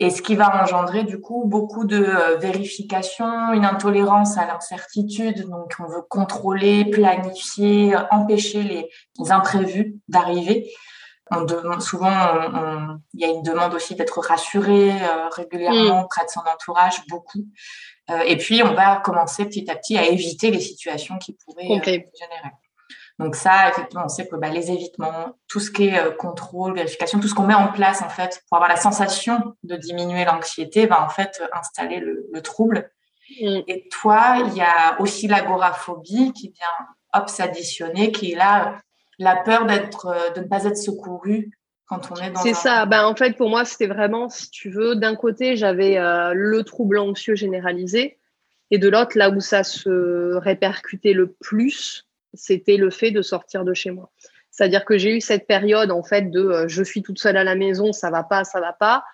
[0.00, 5.48] Et ce qui va engendrer, du coup, beaucoup de euh, vérifications, une intolérance à l'incertitude.
[5.48, 10.72] Donc, on veut contrôler, planifier, empêcher les imprévus d'arriver
[11.80, 16.04] souvent, il y a une demande aussi d'être rassuré euh, régulièrement mm.
[16.04, 17.46] auprès de son entourage, beaucoup.
[18.10, 21.70] Euh, et puis, on va commencer petit à petit à éviter les situations qui pourraient
[21.70, 22.52] euh, générer.
[23.20, 27.20] Donc ça, effectivement, on sait que bah, les évitements, tout ce qui est contrôle, vérification,
[27.20, 30.86] tout ce qu'on met en place en fait pour avoir la sensation de diminuer l'anxiété,
[30.86, 32.90] va en fait installer le, trouble.
[33.40, 33.60] Mm.
[33.68, 38.78] Et toi, il y a aussi l'agoraphobie qui vient hop s'additionner, qui est là
[39.18, 41.50] la peur d'être, euh, de ne pas être secouru
[41.86, 42.40] quand on est dans.
[42.40, 42.86] C'est ça.
[42.86, 46.62] Ben, en fait, pour moi, c'était vraiment, si tu veux, d'un côté, j'avais euh, le
[46.62, 48.18] trouble anxieux généralisé,
[48.70, 53.64] et de l'autre, là où ça se répercutait le plus, c'était le fait de sortir
[53.64, 54.10] de chez moi.
[54.50, 57.44] C'est-à-dire que j'ai eu cette période, en fait, de euh, je suis toute seule à
[57.44, 59.04] la maison, ça va pas, ça va pas.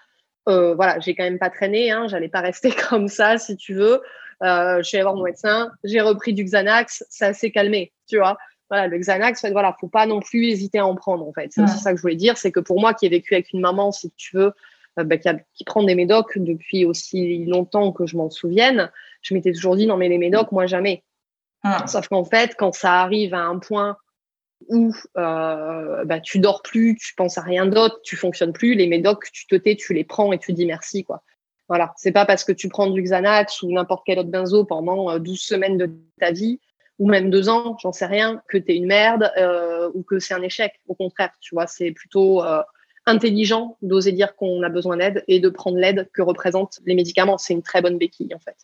[0.46, 4.00] voilà, j'ai quand même pas traîné, hein, j'allais pas rester comme ça, si tu veux.
[4.40, 8.38] je suis allée voir mon médecin, j'ai repris du Xanax, ça s'est calmé, tu vois
[8.70, 11.52] voilà, le Xanax, fait, voilà, faut pas non plus hésiter à en prendre, en fait.
[11.52, 13.60] C'est ça que je voulais dire, c'est que pour moi qui ai vécu avec une
[13.60, 14.52] maman, si tu veux,
[14.98, 18.90] euh, bah, qui, prend des médocs depuis aussi longtemps que je m'en souvienne,
[19.22, 21.02] je m'étais toujours dit, non, mais les médocs, moi, jamais.
[21.86, 23.96] Sauf qu'en fait, quand ça arrive à un point
[24.68, 28.86] où euh, bah, tu dors plus, tu penses à rien d'autre, tu fonctionnes plus, les
[28.86, 31.22] médocs, tu te tais, tu les prends et tu dis merci, quoi.
[31.68, 35.18] Voilà, c'est pas parce que tu prends du Xanax ou n'importe quel autre benzo pendant
[35.18, 36.60] 12 euh, semaines de ta vie
[37.00, 40.18] ou même deux ans, j'en sais rien, que tu es une merde euh, ou que
[40.18, 40.74] c'est un échec.
[40.86, 42.62] Au contraire, tu vois, c'est plutôt euh,
[43.06, 47.38] intelligent d'oser dire qu'on a besoin d'aide et de prendre l'aide que représentent les médicaments.
[47.38, 48.56] C'est une très bonne béquille, en fait,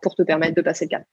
[0.00, 1.04] pour te permettre de passer le cap.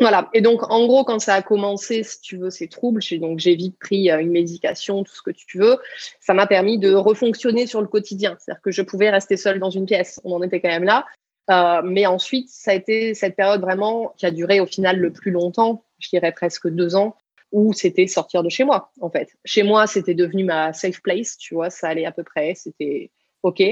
[0.00, 0.28] Voilà.
[0.34, 3.38] Et donc, en gros, quand ça a commencé, si tu veux, ces troubles, j'ai donc
[3.38, 5.78] j'ai vite pris euh, une médication, tout ce que tu veux.
[6.20, 8.36] Ça m'a permis de refonctionner sur le quotidien.
[8.38, 10.20] C'est-à-dire que je pouvais rester seule dans une pièce.
[10.24, 11.06] On en était quand même là.
[11.50, 15.12] Euh, mais ensuite, ça a été cette période vraiment qui a duré au final le
[15.12, 17.16] plus longtemps, je dirais presque deux ans,
[17.52, 19.30] où c'était sortir de chez moi, en fait.
[19.44, 23.10] Chez moi, c'était devenu ma safe place, tu vois, ça allait à peu près, c'était
[23.42, 23.62] OK.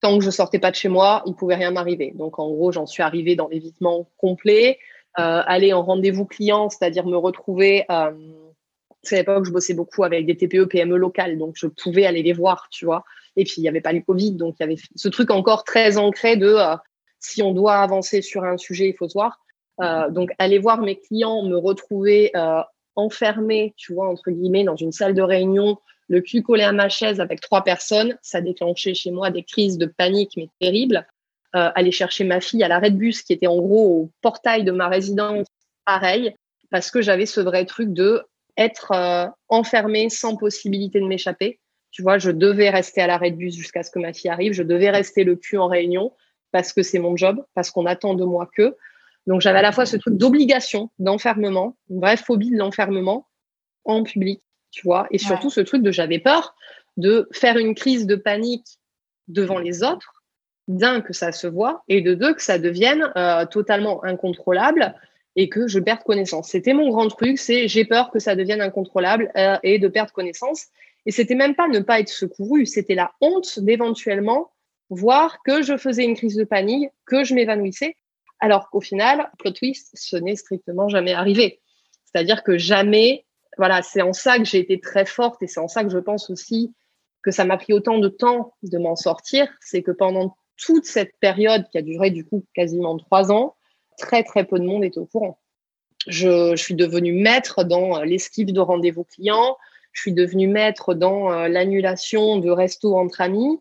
[0.00, 2.12] Tant que je sortais pas de chez moi, il pouvait rien m'arriver.
[2.14, 4.78] Donc, en gros, j'en suis arrivée dans l'évitement complet,
[5.18, 7.84] euh, aller en rendez-vous client, c'est-à-dire me retrouver.
[7.90, 8.12] Euh,
[9.02, 12.22] c'est à l'époque, je bossais beaucoup avec des TPE, PME locales, donc je pouvais aller
[12.22, 13.04] les voir, tu vois.
[13.36, 15.64] Et puis, il n'y avait pas le Covid, donc il y avait ce truc encore
[15.64, 16.76] très ancré de euh,
[17.24, 19.40] si on doit avancer sur un sujet, il faut se voir.
[19.80, 22.60] Euh, donc, aller voir mes clients, me retrouver euh,
[22.96, 26.88] enfermé, tu vois, entre guillemets, dans une salle de réunion, le cul collé à ma
[26.90, 31.06] chaise avec trois personnes, ça déclenchait chez moi des crises de panique, mais terribles.
[31.56, 34.64] Euh, aller chercher ma fille à l'arrêt de bus qui était en gros au portail
[34.64, 35.46] de ma résidence,
[35.86, 36.34] pareil,
[36.70, 38.22] parce que j'avais ce vrai truc de
[38.56, 38.92] être
[39.48, 41.58] enfermée sans possibilité de m'échapper.
[41.90, 44.52] Tu vois, je devais rester à l'arrêt de bus jusqu'à ce que ma fille arrive,
[44.52, 46.12] je devais rester le cul en réunion
[46.54, 48.76] parce que c'est mon job, parce qu'on attend de moi que.
[49.26, 53.26] Donc j'avais à la fois ce truc d'obligation, d'enfermement, une vraie phobie de l'enfermement
[53.84, 54.40] en public,
[54.70, 56.54] tu vois, et surtout ce truc de j'avais peur
[56.96, 58.78] de faire une crise de panique
[59.26, 60.22] devant les autres,
[60.68, 64.94] d'un que ça se voit, et de deux que ça devienne euh, totalement incontrôlable
[65.34, 66.50] et que je perde connaissance.
[66.50, 70.12] C'était mon grand truc, c'est j'ai peur que ça devienne incontrôlable euh, et de perdre
[70.12, 70.66] connaissance.
[71.04, 74.52] Et c'était même pas ne pas être secouru, c'était la honte d'éventuellement
[74.90, 77.96] voir que je faisais une crise de panique, que je m'évanouissais
[78.40, 81.60] alors qu'au final, plot twist, ce n'est strictement jamais arrivé.
[82.04, 83.24] C'est-à-dire que jamais,
[83.56, 85.98] voilà, c'est en ça que j'ai été très forte et c'est en ça que je
[85.98, 86.74] pense aussi
[87.22, 89.48] que ça m'a pris autant de temps de m'en sortir.
[89.60, 93.56] C'est que pendant toute cette période qui a duré du coup quasiment trois ans,
[93.96, 95.38] très très peu de monde est au courant.
[96.06, 99.56] Je, suis devenue maître dans l'esquive de rendez-vous clients,
[99.92, 103.58] je suis devenue maître dans euh, l'annulation de resto entre amis,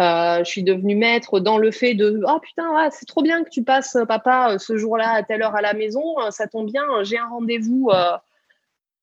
[0.00, 3.50] euh, je suis devenue maître dans le fait de oh putain c'est trop bien que
[3.50, 6.66] tu passes euh, papa euh, ce jour-là à telle heure à la maison ça tombe
[6.70, 7.90] bien j'ai un rendez-vous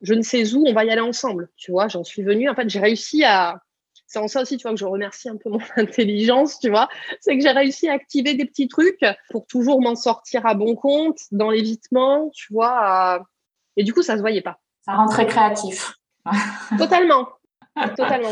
[0.02, 2.49] je ne sais où on va y aller ensemble tu vois j'en suis venue.
[2.49, 3.62] En fait j'ai réussi à
[4.08, 6.89] c'est en ça aussi tu vois que je remercie un peu mon intelligence tu vois
[7.19, 10.75] c'est que j'ai réussi à activer des petits trucs pour toujours m'en sortir à bon
[10.75, 13.23] compte dans l'évitement tu vois
[13.78, 14.60] et du coup ça se voyait pas.
[14.82, 15.93] Ça rend très créatif.
[16.80, 17.28] Totalement
[17.97, 18.29] Totalement.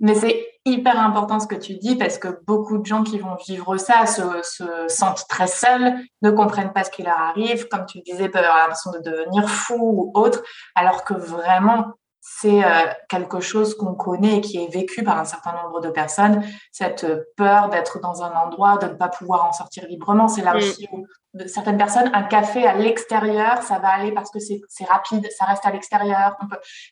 [0.00, 3.36] Mais c'est hyper important ce que tu dis parce que beaucoup de gens qui vont
[3.46, 7.86] vivre ça se, se sentent très seuls, ne comprennent pas ce qui leur arrive, comme
[7.86, 10.42] tu disais, peuvent avoir l'impression de devenir fou ou autre,
[10.74, 15.24] alors que vraiment, c'est euh, quelque chose qu'on connaît et qui est vécu par un
[15.24, 19.52] certain nombre de personnes, cette peur d'être dans un endroit, de ne pas pouvoir en
[19.52, 20.28] sortir librement.
[20.28, 20.56] C'est là mm.
[20.56, 21.06] aussi où
[21.46, 25.64] certaines personnes, un café à l'extérieur, ça va aller parce que c'est rapide, ça reste
[25.64, 26.36] à l'extérieur.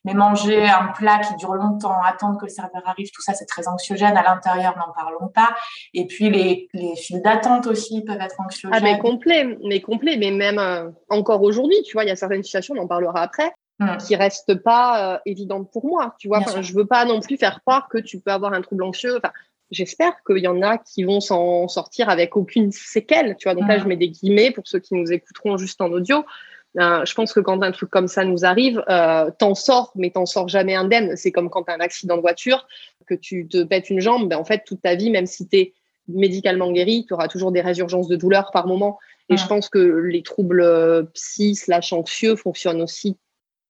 [0.05, 3.47] Mais manger un plat qui dure longtemps, attendre que le serveur arrive, tout ça, c'est
[3.47, 4.17] très anxiogène.
[4.17, 5.55] À l'intérieur, n'en parlons pas.
[5.95, 8.79] Et puis, les, les files d'attente aussi peuvent être anxiogènes.
[8.79, 10.17] Ah, mais complet, mais complet.
[10.17, 13.23] Mais même euh, encore aujourd'hui, tu vois, il y a certaines situations, on en parlera
[13.23, 13.97] après, hmm.
[13.99, 16.15] qui restent pas euh, évidentes pour moi.
[16.19, 18.85] Tu vois, je veux pas non plus faire croire que tu peux avoir un trouble
[18.85, 19.17] anxieux.
[19.17, 19.33] Enfin,
[19.71, 23.55] j'espère qu'il y en a qui vont s'en sortir avec aucune séquelle, tu vois.
[23.55, 26.25] Donc là, je mets des guillemets pour ceux qui nous écouteront juste en audio.
[26.79, 30.11] Euh, je pense que quand un truc comme ça nous arrive, euh, t'en sors, mais
[30.11, 31.17] t'en sors jamais indemne.
[31.17, 32.67] C'est comme quand t'as un accident de voiture,
[33.07, 35.73] que tu te pètes une jambe, ben en fait, toute ta vie, même si t'es
[36.09, 38.99] médicalement guéri, tu auras toujours des résurgences de douleur par moment.
[39.29, 43.17] Et je pense que les troubles euh, psy slash anxieux fonctionnent aussi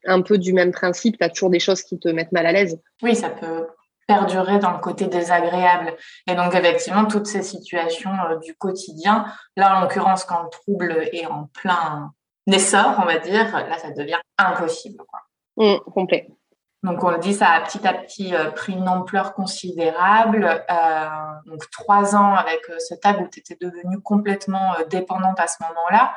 [0.05, 1.17] un peu du même principe.
[1.17, 2.79] Tu as toujours des choses qui te mettent mal à l'aise.
[3.03, 3.67] Oui, ça peut
[4.07, 5.95] perdurer dans le côté désagréable.
[6.27, 11.09] Et donc, effectivement, toutes ces situations euh, du quotidien, là, en l'occurrence, quand le trouble
[11.12, 12.12] est en plein
[12.47, 15.03] essor, on va dire, là, ça devient impossible.
[15.09, 15.21] Quoi.
[15.57, 16.29] Mmh, complet.
[16.83, 20.64] Donc, on le dit, ça a petit à petit euh, pris une ampleur considérable.
[20.71, 21.07] Euh,
[21.47, 26.14] donc, trois ans avec ce tag où tu étais devenue complètement dépendante à ce moment-là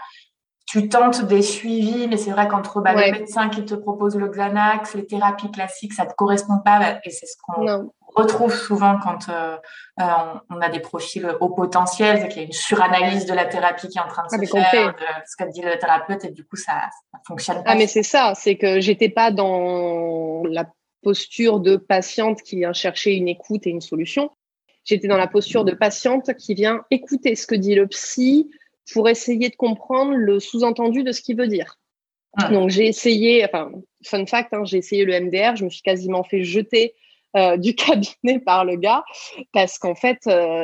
[0.70, 4.28] tu tentes des suivis, mais c'est vrai qu'entre bah, les médecins qui te proposent le
[4.28, 6.80] Xanax, les thérapies classiques, ça ne te correspond pas.
[6.80, 9.58] Bah, et c'est ce qu'on retrouve souvent quand euh,
[10.00, 10.04] euh,
[10.52, 13.88] on a des profils au potentiel, c'est qu'il y a une suranalyse de la thérapie
[13.88, 16.30] qui est en train de ah, se faire, de ce qu'a dit le thérapeute, et
[16.30, 16.74] du coup, ça
[17.16, 17.72] ne fonctionne pas.
[17.72, 20.66] Ah, mais c'est ça, c'est que j'étais pas dans la
[21.02, 24.30] posture de patiente qui vient chercher une écoute et une solution.
[24.86, 28.52] J'étais dans la posture de patiente qui vient écouter ce que dit le psy,
[28.94, 31.78] pour essayer de comprendre le sous-entendu de ce qu'il veut dire.
[32.52, 33.72] Donc j'ai essayé, enfin,
[34.06, 36.94] fun fact, hein, j'ai essayé le MDR, je me suis quasiment fait jeter
[37.58, 39.04] du cabinet par le gars
[39.52, 40.20] parce qu'en fait,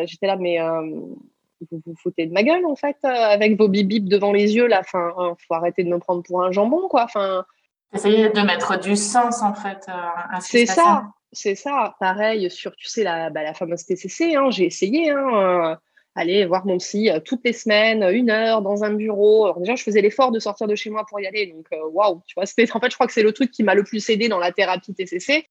[0.05, 4.31] j'étais là, mais vous vous foutez de ma gueule en fait avec vos bip devant
[4.31, 4.81] les yeux là.
[4.81, 7.03] Enfin, hein, faut arrêter de me prendre pour un jambon quoi.
[7.03, 7.45] Enfin,
[7.93, 11.95] essayer de mettre du sens en fait à ce C'est ça, c'est ça.
[11.99, 14.35] Pareil sur, tu sais la, bah, la fameuse TCC.
[14.35, 15.09] Hein, j'ai essayé.
[15.09, 15.77] Hein,
[16.15, 19.45] aller voir mon psy euh, toutes les semaines, une heure dans un bureau.
[19.45, 21.47] Alors déjà, je faisais l'effort de sortir de chez moi pour y aller.
[21.47, 23.63] Donc, euh, waouh, tu vois, c'était, en fait, je crois que c'est le truc qui
[23.63, 25.47] m'a le plus aidé dans la thérapie TCC.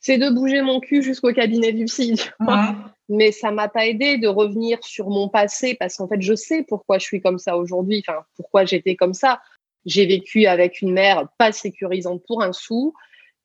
[0.00, 2.20] C'est de bouger mon cul jusqu'au cabinet du psy.
[3.08, 6.62] Mais ça m'a pas aidé de revenir sur mon passé parce qu'en fait, je sais
[6.68, 8.04] pourquoi je suis comme ça aujourd'hui.
[8.06, 9.40] Enfin, pourquoi j'étais comme ça.
[9.86, 12.92] J'ai vécu avec une mère pas sécurisante pour un sou.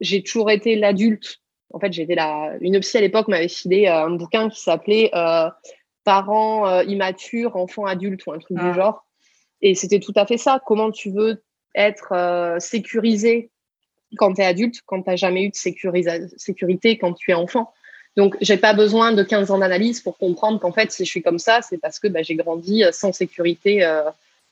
[0.02, 1.38] J'ai toujours été l'adulte.
[1.72, 2.52] En fait, j'étais là.
[2.60, 5.10] Une psy à l'époque m'avait filé euh, un bouquin qui s'appelait
[6.04, 8.74] parents euh, immatures, enfants adultes ou un truc du ah.
[8.74, 9.06] genre.
[9.62, 10.62] Et c'était tout à fait ça.
[10.66, 11.44] Comment tu veux
[11.76, 13.50] être euh, sécurisé
[14.18, 15.56] quand tu es adulte, quand tu n'as jamais eu de
[16.38, 17.74] sécurité quand tu es enfant?
[18.16, 21.24] Donc, j'ai pas besoin de 15 ans d'analyse pour comprendre qu'en fait, si je suis
[21.24, 23.88] comme ça, c'est parce que bah, j'ai grandi euh, sans sécurité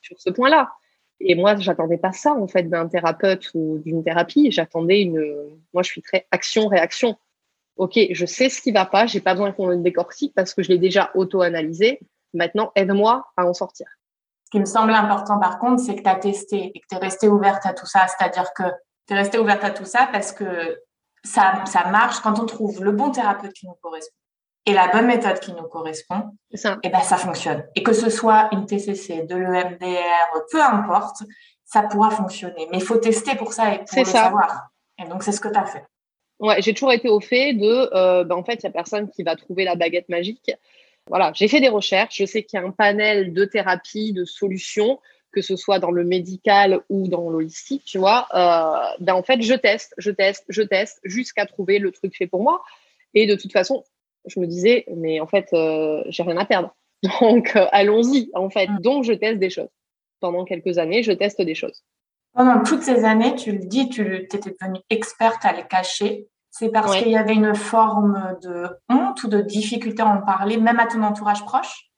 [0.00, 0.72] sur ce point-là.
[1.20, 4.50] Et moi, j'attendais pas ça en fait d'un thérapeute ou d'une thérapie.
[4.50, 5.20] J'attendais une.
[5.72, 7.16] Moi, je suis très action-réaction.
[7.76, 10.62] OK, je sais ce qui va pas, j'ai pas besoin qu'on le décortique parce que
[10.62, 12.00] je l'ai déjà auto-analysé.
[12.34, 13.86] Maintenant, aide-moi à en sortir.
[14.44, 16.96] Ce qui me semble important par contre, c'est que tu as testé et que tu
[16.96, 18.06] es restée ouverte à tout ça.
[18.06, 18.64] C'est-à-dire que
[19.06, 20.78] tu es restée ouverte à tout ça parce que
[21.24, 24.14] ça, ça marche quand on trouve le bon thérapeute qui nous correspond
[24.66, 26.74] et la bonne méthode qui nous correspond, ça.
[26.74, 27.64] et eh ben ça fonctionne.
[27.74, 31.24] Et que ce soit une TCC, de l'EMDR, peu importe,
[31.64, 32.68] ça pourra fonctionner.
[32.70, 34.68] Mais il faut tester pour ça et pour le savoir.
[34.98, 35.84] Et donc, c'est ce que tu as fait.
[36.42, 39.08] Ouais, j'ai toujours été au fait de, euh, ben, en fait, il n'y a personne
[39.08, 40.50] qui va trouver la baguette magique.
[41.06, 42.16] Voilà, j'ai fait des recherches.
[42.18, 44.98] Je sais qu'il y a un panel de thérapies, de solutions,
[45.30, 48.26] que ce soit dans le médical ou dans l'holistique, tu vois.
[48.34, 52.26] Euh, ben, en fait, je teste, je teste, je teste jusqu'à trouver le truc fait
[52.26, 52.60] pour moi.
[53.14, 53.84] Et de toute façon,
[54.26, 56.74] je me disais, mais en fait, euh, j'ai rien à perdre.
[57.20, 58.66] Donc, allons-y, en fait.
[58.66, 58.80] Mm.
[58.80, 59.70] Donc, je teste des choses.
[60.18, 61.84] Pendant quelques années, je teste des choses.
[62.34, 66.26] Pendant toutes ces années, tu le dis, tu étais devenue experte à les cacher.
[66.52, 70.58] C'est parce qu'il y avait une forme de honte ou de difficulté à en parler,
[70.58, 71.90] même à ton entourage proche?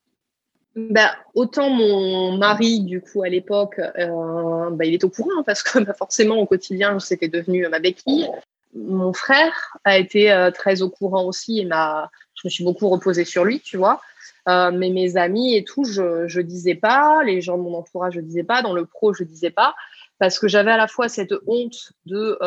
[0.77, 5.64] Ben, autant mon mari, du coup, à l'époque, euh, ben, il est au courant parce
[5.64, 8.29] que ben, forcément, au quotidien, c'était devenu ma béquille.
[8.77, 12.88] Mon frère a été euh, très au courant aussi et m'a, je me suis beaucoup
[12.88, 14.01] reposée sur lui, tu vois.
[14.49, 17.25] Euh, mais mes amis et tout, je, je disais pas.
[17.25, 18.62] Les gens de mon entourage, je disais pas.
[18.62, 19.75] Dans le pro, je disais pas
[20.21, 22.38] parce que j'avais à la fois cette honte de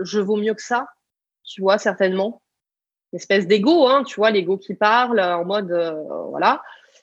[0.00, 0.86] je vaux mieux que ça,
[1.44, 2.42] tu vois, certainement.
[3.12, 6.62] Une espèce d'ego, hein, tu vois, l'ego qui parle en mode, euh, voilà.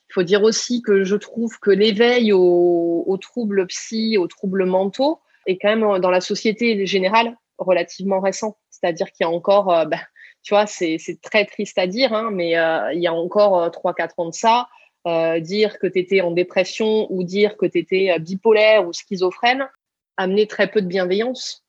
[0.09, 5.21] Il faut dire aussi que je trouve que l'éveil aux, troubles psy, aux troubles mentaux,
[5.45, 8.57] est quand même dans la société générale relativement récent.
[8.69, 9.99] C'est-à-dire qu'il y a encore, euh, bah,
[10.43, 14.09] tu vois, c'est très triste à dire, hein, mais euh, il y a encore 3-4
[14.17, 14.67] ans de ça,
[15.39, 19.69] dire que tu étais en dépression ou dire que tu étais bipolaire ou schizophrène
[20.17, 21.63] amenait très peu de bienveillance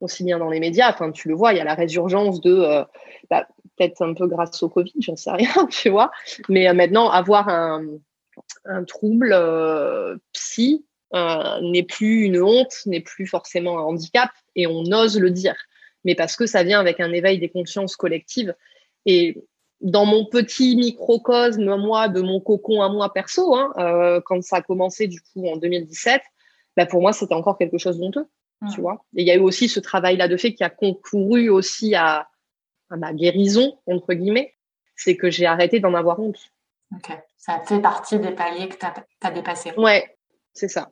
[0.00, 0.90] aussi bien dans les médias.
[0.90, 2.84] Enfin, tu le vois, il y a la résurgence de, euh,
[3.30, 6.10] bah, peut-être un peu grâce au Covid, j'en sais rien, tu vois.
[6.48, 7.84] Mais euh, maintenant, avoir un,
[8.86, 10.84] trouble euh, psy
[11.62, 15.56] n'est plus une honte, n'est plus forcément un handicap, et on ose le dire.
[16.04, 18.54] Mais parce que ça vient avec un éveil des consciences collectives.
[19.06, 19.42] Et
[19.80, 24.62] dans mon petit microcosme, moi, de mon cocon à moi perso, hein, quand ça a
[24.62, 26.20] commencé du coup en 2017,
[26.76, 28.26] bah, pour moi, c'était encore quelque chose d'honteux
[28.72, 29.04] tu vois.
[29.14, 32.28] Et il y a eu aussi ce travail-là de fait qui a concouru aussi à,
[32.90, 34.54] ma guérison, entre guillemets,
[34.94, 36.38] c'est que j'ai arrêté d'en avoir honte.
[36.94, 38.86] Ok, ça fait partie des paliers que tu
[39.22, 39.72] as, dépassés.
[39.76, 40.16] Ouais,
[40.52, 40.90] c'est ça.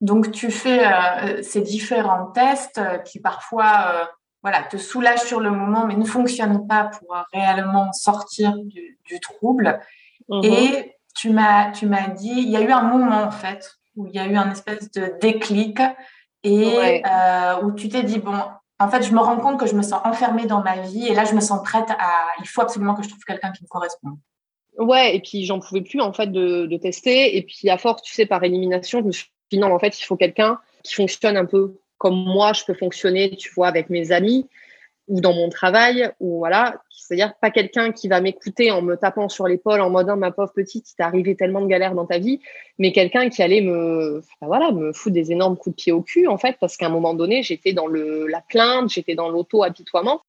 [0.00, 4.04] Donc, tu fais euh, ces différents tests euh, qui parfois euh,
[4.42, 9.80] voilà, te soulagent sur le moment, mais ne fonctionnent pas pour réellement sortir du, trouble.
[10.28, 10.44] Mhm.
[10.44, 14.18] Et tu m'as dit, il y a eu un moment, en fait, où il y
[14.18, 15.78] a eu un espèce de déclic
[16.44, 18.36] et euh, où tu t'es dit, bon,
[18.78, 21.14] en fait, je me rends compte que je me sens enfermée dans ma vie et
[21.14, 22.10] là, je me sens prête à.
[22.40, 24.18] Il faut absolument que je trouve quelqu'un qui me correspond.
[24.78, 27.36] Ouais, et puis j'en pouvais plus en fait de, de, tester.
[27.36, 29.98] Et puis à force, tu sais, par élimination, je me suis dit non, en fait,
[29.98, 33.88] il faut quelqu'un qui fonctionne un peu comme moi, je peux fonctionner, tu vois, avec
[33.88, 34.48] mes amis
[35.08, 39.28] ou dans mon travail, ou voilà, c'est-à-dire pas quelqu'un qui va m'écouter en me tapant
[39.28, 42.06] sur l'épaule en mode oh, ma pauvre petite, il t'est arrivé tellement de galères dans
[42.06, 42.40] ta vie,
[42.78, 46.26] mais quelqu'un qui allait me, voilà, me foutre des énormes coups de pied au cul
[46.26, 50.22] en fait, parce qu'à un moment donné, j'étais dans le la plainte, j'étais dans l'auto-apitoiement.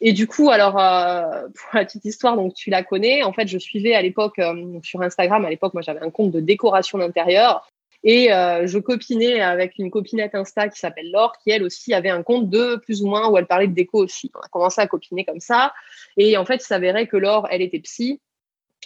[0.00, 3.48] Et du coup, alors euh, pour la petite histoire, donc tu la connais, en fait,
[3.48, 6.98] je suivais à l'époque euh, sur Instagram, à l'époque, moi j'avais un compte de décoration
[6.98, 7.68] d'intérieur
[8.04, 12.10] Et euh, je copinais avec une copinette Insta qui s'appelle Laure, qui elle aussi avait
[12.10, 14.30] un compte de plus ou moins où elle parlait de déco aussi.
[14.34, 15.72] On a commencé à copiner comme ça.
[16.16, 18.20] Et en fait, il s'avérait que Laure, elle était psy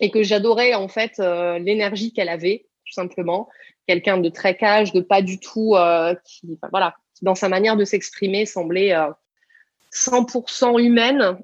[0.00, 3.48] et que j'adorais en fait euh, l'énergie qu'elle avait, tout simplement.
[3.86, 7.84] Quelqu'un de très cage, de pas du tout, euh, qui, voilà, dans sa manière de
[7.84, 8.94] s'exprimer, semblait
[9.92, 11.38] 100% humaine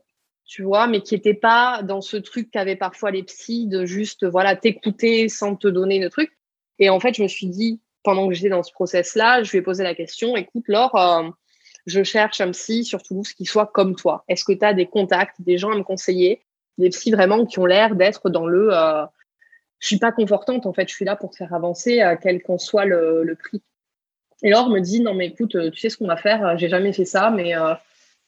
[0.48, 4.26] tu vois, mais qui n'était pas dans ce truc qu'avaient parfois les psys de juste,
[4.26, 6.37] voilà, t'écouter sans te donner le truc.
[6.78, 9.58] Et en fait, je me suis dit, pendant que j'étais dans ce process-là, je lui
[9.58, 11.28] ai posé la question, écoute, Laure, euh,
[11.88, 14.24] je cherche un psy sur Toulouse qui soit comme toi.
[14.28, 16.42] Est-ce que tu as des contacts, des gens à me conseiller,
[16.76, 18.68] des psys vraiment qui ont l'air d'être dans le...
[18.72, 19.04] Euh,
[19.80, 22.42] je suis pas confortante, en fait, je suis là pour te faire avancer, euh, quel
[22.42, 23.62] qu'en soit le, prix.
[24.42, 26.68] Et Laure me dit, non, mais écoute, euh, tu sais ce qu'on va faire, j'ai
[26.68, 27.54] jamais fait ça, mais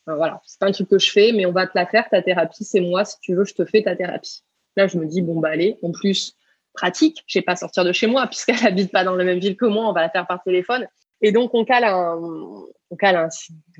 [0.06, 2.20] voilà, c'est pas un truc que je fais, mais on va te la faire, ta
[2.20, 4.42] thérapie, c'est moi, si tu veux, je te fais ta thérapie.
[4.76, 6.36] Là, je me dis, bon, bah allez, en plus,
[6.72, 7.24] pratique.
[7.26, 9.66] Je vais pas sortir de chez moi puisqu'elle habite pas dans la même ville que
[9.66, 9.88] moi.
[9.88, 10.86] On va la faire par téléphone.
[11.22, 12.18] Et donc, on cale un,
[12.90, 13.28] on cale un,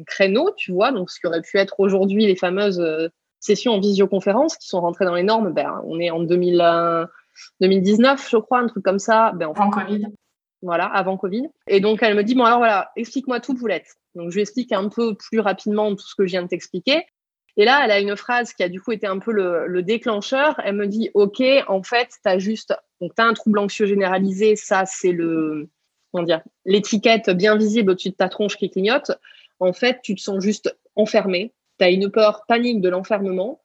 [0.05, 0.93] créneau, tu vois.
[0.93, 4.81] Donc, ce qui aurait pu être aujourd'hui les fameuses euh, sessions en visioconférence qui sont
[4.81, 5.53] rentrées dans les normes.
[5.53, 7.07] Ben, on est en 2000,
[7.61, 9.33] 2019, je crois, un truc comme ça.
[9.35, 10.07] Ben, avant Covid.
[10.63, 11.49] Voilà, avant Covid.
[11.67, 13.97] Et donc, elle me dit, bon, alors voilà, explique-moi tout, Boulette.
[14.15, 17.05] Donc, je lui explique un peu plus rapidement tout ce que je viens de t'expliquer.
[17.61, 20.59] Et là, elle a une phrase qui a du coup été un peu le, déclencheur.
[20.65, 23.85] Elle me dit, OK, en fait, tu as juste, donc tu as un trouble anxieux
[23.85, 25.69] généralisé, ça c'est le,
[26.11, 29.11] comment dire, l'étiquette bien visible au-dessus de ta tronche qui clignote.
[29.59, 31.53] En fait, tu te sens juste enfermé.
[31.79, 33.61] Tu as une peur panique de l'enfermement.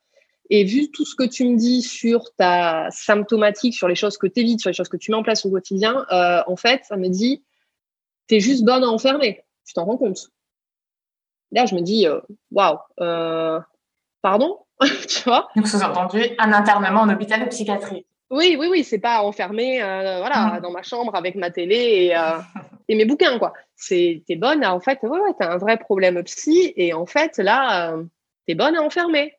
[0.49, 4.27] Et vu tout ce que tu me dis sur ta symptomatique, sur les choses que
[4.27, 6.83] tu évites, sur les choses que tu mets en place au quotidien, euh, en fait,
[6.83, 7.45] ça me dit,
[8.27, 9.45] tu es juste bonne à enfermer.
[9.65, 10.31] Tu t'en rends compte.
[11.53, 12.19] Là, je me dis, euh,
[12.51, 13.61] waouh, wow,
[14.25, 14.57] Pardon
[15.07, 18.07] Tu vois Donc, sous-entendu, un internement en hôpital de psychiatrie.
[18.31, 20.61] Oui, oui, oui, c'est pas enfermé euh, voilà, mmh.
[20.61, 22.39] dans ma chambre avec ma télé et, euh,
[22.89, 23.53] et mes bouquins, quoi.
[23.75, 27.05] C'est, t'es bonne à, en fait, ouais, ouais, t'as un vrai problème psy et en
[27.05, 28.03] fait, là, euh,
[28.47, 29.35] t'es bonne à enfermer.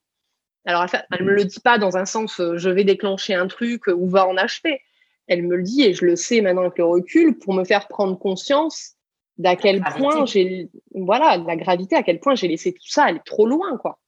[0.66, 4.08] Alors, elle me le dit pas dans un sens, je vais déclencher un truc ou
[4.08, 4.82] va en acheter.
[5.26, 7.88] Elle me le dit et je le sais maintenant avec le recul pour me faire
[7.88, 8.92] prendre conscience
[9.36, 13.20] d'à quel point j'ai, voilà, la gravité, à quel point j'ai laissé tout ça aller
[13.24, 13.98] trop loin, quoi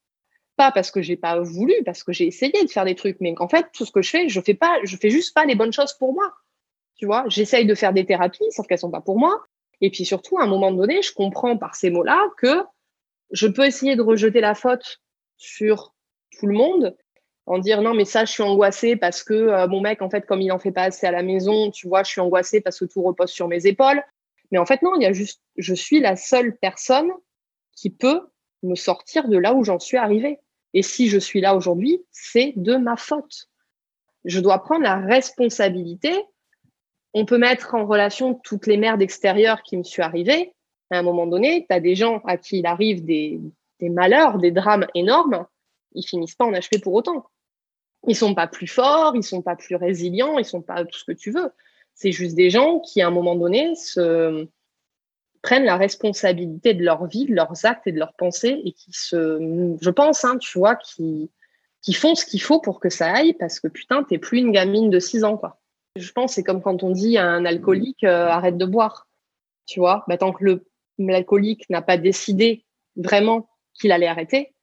[0.58, 3.34] pas parce que j'ai pas voulu, parce que j'ai essayé de faire des trucs, mais
[3.38, 5.54] en fait, tout ce que je fais, je fais pas, je fais juste pas les
[5.54, 6.34] bonnes choses pour moi.
[6.96, 9.40] Tu vois, j'essaye de faire des thérapies, sauf qu'elles sont pas pour moi.
[9.80, 12.64] Et puis surtout, à un moment donné, je comprends par ces mots-là que
[13.30, 15.00] je peux essayer de rejeter la faute
[15.36, 15.94] sur
[16.38, 16.96] tout le monde,
[17.46, 20.26] en dire non, mais ça, je suis angoissée parce que euh, mon mec, en fait,
[20.26, 22.78] comme il en fait pas assez à la maison, tu vois, je suis angoissée parce
[22.78, 24.02] que tout repose sur mes épaules.
[24.50, 27.10] Mais en fait, non, il y a juste, je suis la seule personne
[27.76, 28.20] qui peut
[28.62, 30.40] me sortir de là où j'en suis arrivée.
[30.74, 33.48] Et si je suis là aujourd'hui, c'est de ma faute.
[34.24, 36.12] Je dois prendre la responsabilité.
[37.14, 40.54] On peut mettre en relation toutes les merdes extérieures qui me sont arrivées.
[40.90, 43.40] À un moment donné, tu as des gens à qui il arrive des,
[43.80, 45.46] malheurs, des drames énormes.
[45.94, 47.26] Ils finissent pas en HP pour autant.
[48.06, 51.04] Ils sont pas plus forts, ils sont pas plus résilients, ils sont pas tout ce
[51.04, 51.50] que tu veux.
[51.94, 54.48] C'est juste des gens qui, à un moment donné, se,
[55.42, 58.92] prennent la responsabilité de leur vie, de leurs actes et de leurs pensées et qui
[58.92, 61.30] se, je pense, hein, tu vois, qui,
[61.82, 64.52] qui font ce qu'il faut pour que ça aille parce que putain, t'es plus une
[64.52, 65.60] gamine de 6 ans, quoi.
[65.96, 69.08] Je pense c'est comme quand on dit à un alcoolique euh, arrête de boire,
[69.66, 70.04] tu vois.
[70.08, 70.62] Bah, tant que
[70.98, 72.64] l'alcoolique n'a pas décidé
[72.96, 74.54] vraiment qu'il allait arrêter,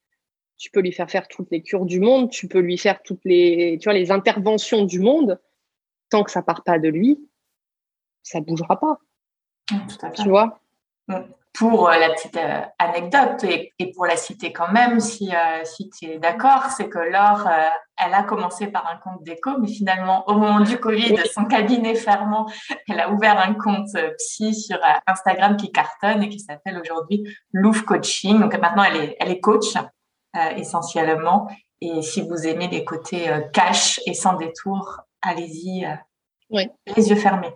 [0.58, 3.24] tu peux lui faire faire toutes les cures du monde, tu peux lui faire toutes
[3.26, 5.40] les, tu vois, les interventions du monde.
[6.10, 7.20] Tant que ça part pas de lui,
[8.24, 9.00] ça bougera pas.
[9.68, 10.24] Tout à fait.
[10.24, 10.62] Tu vois?
[11.58, 15.90] Pour euh, la petite euh, anecdote et, pour la citer quand même, si, euh, si
[15.90, 17.50] tu es d'accord, c'est que Laure,
[17.98, 21.96] elle a commencé par un compte déco, mais finalement, au moment du Covid, son cabinet
[21.96, 22.46] fermant,
[22.90, 24.78] elle a ouvert un compte psy sur
[25.08, 28.40] Instagram qui cartonne et qui s'appelle aujourd'hui Louvre Coaching.
[28.40, 29.74] Donc maintenant, elle est, elle est coach
[30.58, 31.48] essentiellement.
[31.80, 35.88] Et si vous aimez les côtés cash et sans détour, allez-y,
[36.50, 37.54] les yeux fermés.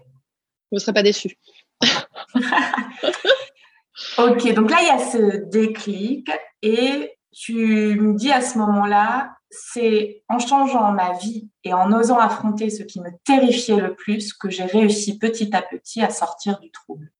[0.71, 1.35] Vous ne serez pas déçus.
[4.17, 6.29] ok, donc là, il y a ce déclic
[6.61, 12.19] et tu me dis à ce moment-là, c'est en changeant ma vie et en osant
[12.19, 16.59] affronter ce qui me terrifiait le plus que j'ai réussi petit à petit à sortir
[16.59, 17.11] du trouble.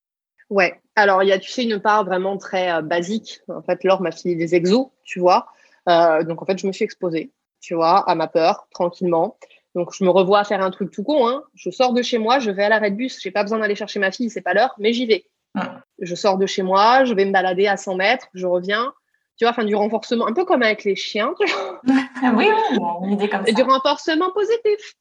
[0.49, 3.41] Ouais, alors il y a, tu sais, une part vraiment très euh, basique.
[3.47, 5.47] En fait, Laure m'a filé des exos, tu vois.
[5.88, 7.32] Euh, donc en fait, je me suis exposée,
[7.62, 9.38] tu vois, à ma peur, tranquillement.
[9.76, 11.28] Donc, je me revois à faire un truc tout con.
[11.28, 11.43] Hein.
[11.53, 13.20] Je sors de chez moi, je vais à l'arrêt de bus.
[13.22, 15.26] J'ai pas besoin d'aller chercher ma fille, c'est pas l'heure, mais j'y vais.
[15.99, 18.93] Je sors de chez moi, je vais me balader à 100 mètres, je reviens.
[19.38, 21.34] Tu vois, enfin, du renforcement, un peu comme avec les chiens.
[22.36, 22.47] oui,
[23.03, 23.49] une idée comme ça.
[23.49, 24.95] Et du renforcement positif.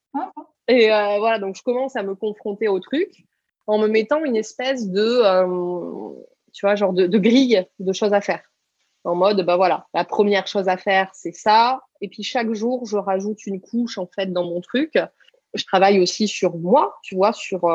[0.68, 3.10] Et euh, voilà, donc je commence à me confronter au truc.
[3.66, 5.22] en me mettant une espèce de,
[6.52, 8.42] tu vois, genre de, de, grille de choses à faire.
[9.04, 11.80] En mode, bah voilà, la première chose à faire, c'est ça.
[12.00, 14.98] Et puis chaque jour, je rajoute une couche en fait dans mon truc.
[15.54, 17.66] Je travaille aussi sur moi, tu vois, sur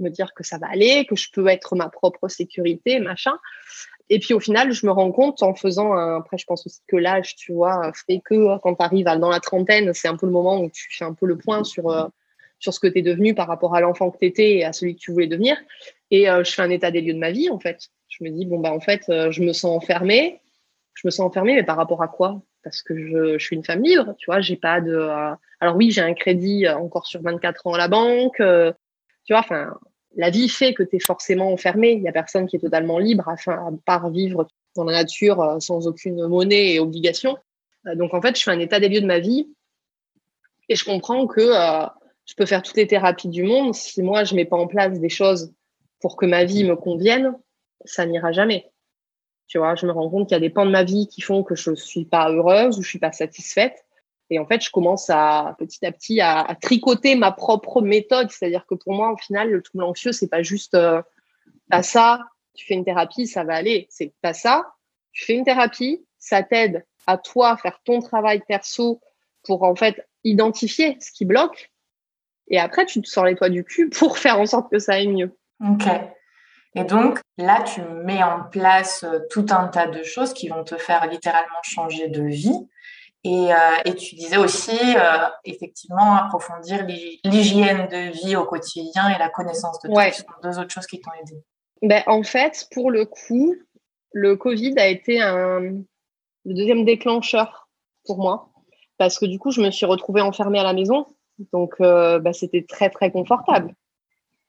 [0.00, 3.36] me dire que ça va aller, que je peux être ma propre sécurité, machin.
[4.10, 6.80] Et puis au final, je me rends compte en faisant, un, après je pense aussi
[6.86, 10.26] que l'âge, tu vois, fait que quand tu arrives dans la trentaine, c'est un peu
[10.26, 12.06] le moment où tu fais un peu le point sur, euh,
[12.58, 14.72] sur ce que tu es devenu par rapport à l'enfant que tu étais et à
[14.72, 15.58] celui que tu voulais devenir.
[16.10, 17.90] Et euh, je fais un état des lieux de ma vie, en fait.
[18.18, 20.40] Je me dis, bon, bah en fait, euh, je me sens enfermée.
[20.94, 22.42] Je me sens enfermée, mais par rapport à quoi?
[22.64, 24.98] Parce que je, suis une femme libre, tu vois, j'ai pas de...
[25.60, 29.78] alors oui, j'ai un crédit encore sur 24 ans à la banque, tu vois, enfin,
[30.16, 31.92] la vie fait que tu es forcément enfermé.
[31.92, 34.46] Il n'y a personne qui est totalement libre, à, à part vivre
[34.76, 37.36] dans la nature euh, sans aucune monnaie et obligation.
[37.86, 39.48] Euh, donc en fait, je fais un état des lieux de ma vie
[40.68, 41.86] et je comprends que euh,
[42.26, 43.74] je peux faire toutes les thérapies du monde.
[43.74, 45.52] Si moi, je mets pas en place des choses
[46.00, 47.34] pour que ma vie me convienne,
[47.84, 48.70] ça n'ira jamais.
[49.46, 51.22] Tu vois, je me rends compte qu'il y a des pans de ma vie qui
[51.22, 53.84] font que je suis pas heureuse ou je suis pas satisfaite.
[54.30, 58.30] Et en fait, je commence à petit à petit à, tricoter ma propre méthode.
[58.30, 61.00] C'est-à-dire que pour moi, au final, le trouble anxieux, c'est pas juste euh,
[61.70, 62.20] pas ça,
[62.54, 63.86] tu fais une thérapie, ça va aller.
[63.88, 64.74] C'est pas ça,
[65.12, 69.00] tu fais une thérapie, ça t'aide à toi faire ton travail perso
[69.44, 71.72] pour en fait identifier ce qui bloque.
[72.48, 74.94] Et après, tu te sors les toits du cul pour faire en sorte que ça
[74.94, 75.38] aille mieux.
[75.60, 75.84] Ok.
[76.74, 80.64] Et donc là, tu mets en place euh, tout un tas de choses qui vont
[80.64, 82.68] te faire littéralement changer de vie.
[83.24, 86.86] Et, euh, et, tu disais aussi, euh, effectivement, approfondir
[87.24, 90.12] l'hygiène de vie au quotidien et la connaissance de toi.
[90.12, 91.42] Ce sont deux autres choses qui t'ont aidé.
[91.82, 93.54] Ben, en fait, pour le coup,
[94.12, 97.68] le Covid a été un, le deuxième déclencheur
[98.04, 98.50] pour moi.
[98.98, 101.06] Parce que du coup, je me suis retrouvée enfermée à la maison.
[101.52, 103.74] Donc, euh, ben, c'était très, très confortable.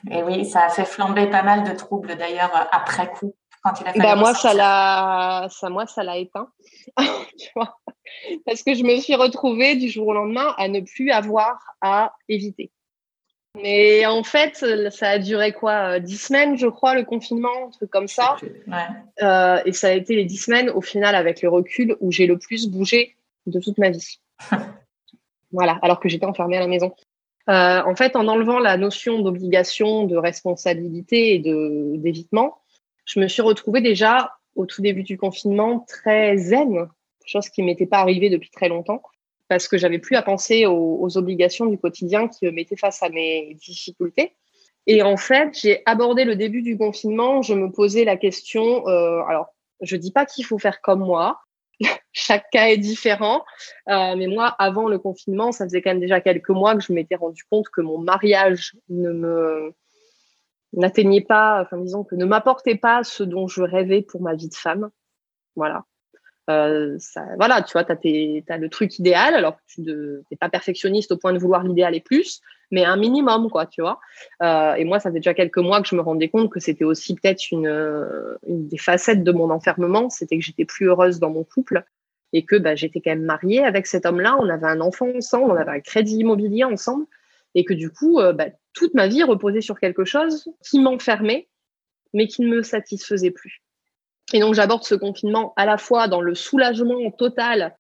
[0.10, 3.36] Et oui, ça a fait flamber pas mal de troubles d'ailleurs après coup.
[3.62, 6.50] Quand il a bah, moi, ça l'a, ça, moi, ça l'a éteint.
[6.98, 7.78] tu vois?
[8.46, 12.14] Parce que je me suis retrouvée du jour au lendemain à ne plus avoir à
[12.30, 12.72] éviter.
[13.62, 17.72] Mais en fait, ça a duré quoi euh, Dix semaines, je crois, le confinement, un
[17.72, 18.38] truc comme ça?
[19.22, 22.28] Euh, et ça a été les dix semaines, au final, avec le recul, où j'ai
[22.28, 24.20] le plus bougé de toute ma vie.
[25.52, 26.94] voilà, alors que j'étais enfermée à la maison.
[27.50, 32.60] Euh, en fait, en enlevant la notion d'obligation, de responsabilité et de d'évitement,
[33.06, 36.88] je me suis retrouvée déjà au tout début du confinement très zen,
[37.26, 39.02] chose qui m'était pas arrivée depuis très longtemps,
[39.48, 43.10] parce que j'avais plus à penser aux, obligations du quotidien qui me mettaient face à
[43.10, 44.34] mes difficultés.
[44.86, 49.22] Et en fait, j'ai abordé le début du confinement, je me posais la question, euh,
[49.28, 49.48] alors
[49.82, 51.40] je dis pas qu'il faut faire comme moi,
[52.12, 53.44] chaque cas est différent.
[53.90, 56.94] Euh, mais moi, avant le confinement, ça faisait quand même déjà quelques mois que je
[56.94, 59.74] m'étais rendu compte que mon mariage ne me
[60.74, 64.50] n'atteignait pas, enfin disons que ne m'apportait pas ce dont je rêvais pour ma vie
[64.50, 64.90] de femme.
[65.56, 65.84] Voilà.
[66.50, 66.98] Euh,
[67.38, 71.34] voilà, tu vois, tu as, le truc idéal, alors tu n'es pas perfectionniste au point
[71.34, 72.42] de vouloir l'idéal et plus,
[72.72, 74.00] mais un minimum, quoi, tu vois.
[74.42, 76.86] Euh, et moi, ça fait déjà quelques mois que je me rendais compte que c'était
[76.86, 77.68] aussi peut-être une,
[78.48, 81.84] une, des facettes de mon enfermement, c'était que j'étais plus heureuse dans mon couple
[82.34, 85.52] et que bah, j'étais quand même mariée avec cet homme-là, on avait un enfant ensemble,
[85.52, 87.06] on avait un crédit immobilier ensemble,
[87.56, 91.48] et que du coup, euh, bah, toute ma vie reposait sur quelque chose qui m'enfermait,
[92.14, 93.62] mais qui ne me satisfaisait plus.
[94.34, 97.76] Et donc, j'aborde ce confinement à la fois dans le soulagement total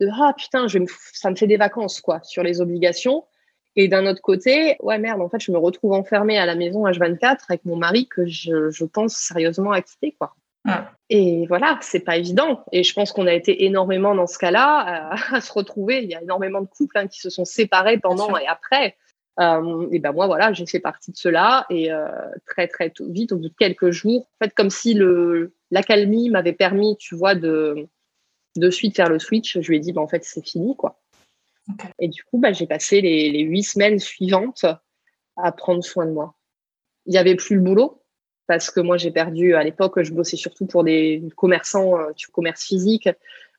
[0.00, 0.78] de ah putain, je
[1.12, 3.24] ça me fait des vacances quoi sur les obligations.
[3.76, 6.84] Et d'un autre côté, ouais merde, en fait, je me retrouve enfermée à la maison
[6.84, 10.34] H24 avec mon mari que je, je pense sérieusement à quitter quoi.
[11.08, 12.64] Et voilà, c'est pas évident.
[12.72, 16.02] Et je pense qu'on a été énormément dans ce cas-là à, se retrouver.
[16.02, 18.96] Il y a énormément de couples hein, qui se sont séparés pendant et après.
[19.40, 22.06] Euh, et ben moi voilà, j'ai fait partie de cela et euh,
[22.46, 26.52] très très vite, au bout de quelques jours, en fait comme si le l'accalmie m'avait
[26.52, 27.88] permis, tu vois, de
[28.54, 29.58] de suite faire le switch.
[29.60, 31.02] Je lui ai dit ben en fait c'est fini quoi.
[31.98, 34.64] Et du coup bah, j'ai passé les, les huit semaines suivantes
[35.36, 36.36] à prendre soin de moi.
[37.06, 38.04] Il y avait plus le boulot
[38.46, 42.28] parce que moi j'ai perdu à l'époque, je bossais surtout pour des commerçants, euh, du
[42.28, 43.08] commerce physique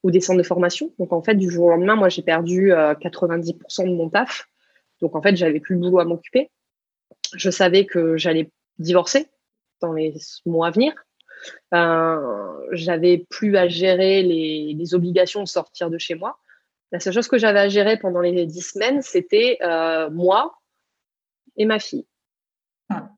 [0.04, 0.94] ou des centres de formation.
[1.00, 4.48] Donc en fait du jour au lendemain, moi j'ai perdu 90% de mon taf
[5.04, 6.50] donc en fait, j'avais plus le boulot à m'occuper.
[7.36, 8.50] Je savais que j'allais
[8.80, 9.28] divorcer
[9.82, 10.94] dans les mois à venir.
[11.74, 16.38] Euh, j'avais plus à gérer les, obligations de sortir de chez moi.
[16.92, 20.60] La seule chose que j'avais à gérer pendant les dix semaines, c'était euh, moi
[21.58, 22.06] et ma fille.
[22.90, 23.10] Ah.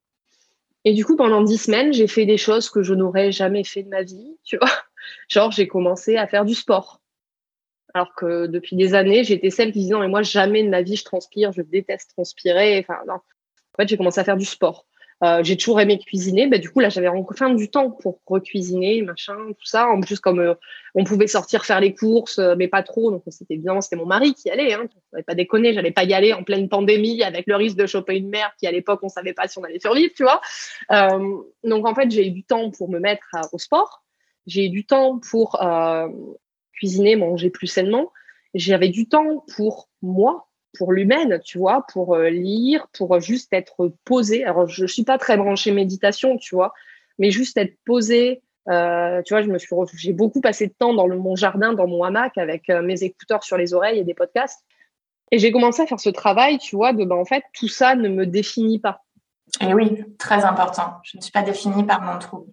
[0.85, 3.83] Et du coup, pendant dix semaines, j'ai fait des choses que je n'aurais jamais fait
[3.83, 4.71] de ma vie, tu vois.
[5.27, 7.01] Genre, j'ai commencé à faire du sport.
[7.93, 10.81] Alors que depuis des années, j'étais celle qui disait non, mais moi, jamais de ma
[10.81, 12.79] vie, je transpire, je déteste transpirer.
[12.79, 13.15] Enfin, non.
[13.15, 14.85] En fait, j'ai commencé à faire du sport.
[15.23, 16.47] Euh, j'ai toujours aimé cuisiner.
[16.47, 19.87] Bah, du coup, là, j'avais enfin du temps pour recuisiner, machin, tout ça.
[19.87, 20.53] En plus, comme euh,
[20.93, 23.79] on pouvait sortir faire les courses, euh, mais pas trop, donc c'était bien.
[23.81, 24.73] C'était mon mari qui allait.
[24.73, 24.87] Hein.
[25.13, 28.17] Je pas déconner, j'allais pas y aller en pleine pandémie avec le risque de choper
[28.17, 30.41] une mère qui, à l'époque, on savait pas si on allait survivre, tu vois.
[31.63, 34.03] donc, en fait, j'ai eu du temps pour me mettre au sport.
[34.47, 35.59] J'ai eu du temps pour
[36.73, 38.11] cuisiner, manger plus sainement.
[38.53, 40.47] J'avais du temps pour moi,
[40.77, 44.43] pour l'humaine, tu vois, pour euh, lire, pour juste être posé.
[44.43, 46.73] Alors, je, ne suis pas très branchée méditation, tu vois,
[47.19, 48.41] mais juste être posé.
[48.69, 51.73] Euh, tu vois, je me suis, j'ai beaucoup passé de temps dans le, mon jardin,
[51.73, 54.63] dans mon hamac, avec euh, mes écouteurs sur les oreilles et des podcasts.
[55.31, 57.95] Et j'ai commencé à faire ce travail, tu vois, de ben, en fait, tout ça
[57.95, 59.01] ne me définit pas.
[59.61, 60.97] Et oui, très important.
[61.03, 62.51] Je ne suis pas définie par mon trouble.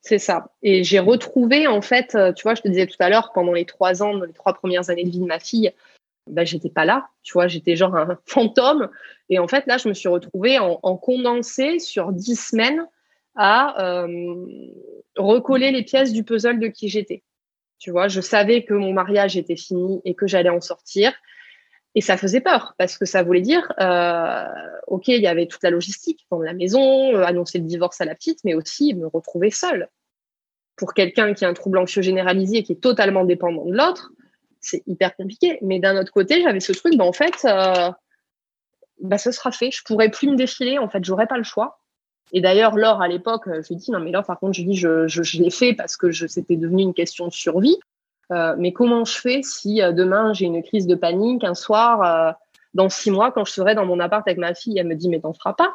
[0.00, 0.48] C'est ça.
[0.62, 3.64] Et j'ai retrouvé, en fait, tu vois, je te disais tout à l'heure, pendant les
[3.64, 5.72] trois ans, les trois premières années de vie de ma fille,
[6.26, 8.88] ben, j'étais pas là, tu vois, j'étais genre un fantôme.
[9.28, 12.86] Et en fait, là, je me suis retrouvée en, condensé sur dix semaines
[13.34, 14.46] à euh,
[15.16, 17.22] recoller les pièces du puzzle de qui j'étais.
[17.78, 21.12] Tu vois, je savais que mon mariage était fini et que j'allais en sortir.
[21.94, 24.46] Et ça faisait peur parce que ça voulait dire, euh,
[24.86, 28.04] ok, il y avait toute la logistique, vendre la maison, euh, annoncer le divorce à
[28.04, 29.88] la petite, mais aussi me retrouver seule.
[30.76, 34.12] Pour quelqu'un qui a un trouble anxieux généralisé et qui est totalement dépendant de l'autre,
[34.62, 35.58] c'est hyper compliqué.
[35.60, 37.90] Mais d'un autre côté, j'avais ce truc, bah, en fait, euh,
[39.00, 39.70] bah, ce sera fait.
[39.70, 41.80] Je pourrais plus me défiler, en fait, j'aurais pas le choix.
[42.32, 44.62] Et d'ailleurs, Laure, à l'époque, je lui ai dit, non, mais là, par contre, je
[44.62, 47.76] dis, je, je, l'ai fait parce que c'était devenu une question de survie.
[48.30, 52.34] Euh, mais comment je fais si euh, demain j'ai une crise de panique un soir,
[52.72, 55.10] dans six mois, quand je serai dans mon appart avec ma fille, elle me dit,
[55.10, 55.74] mais t'en feras pas.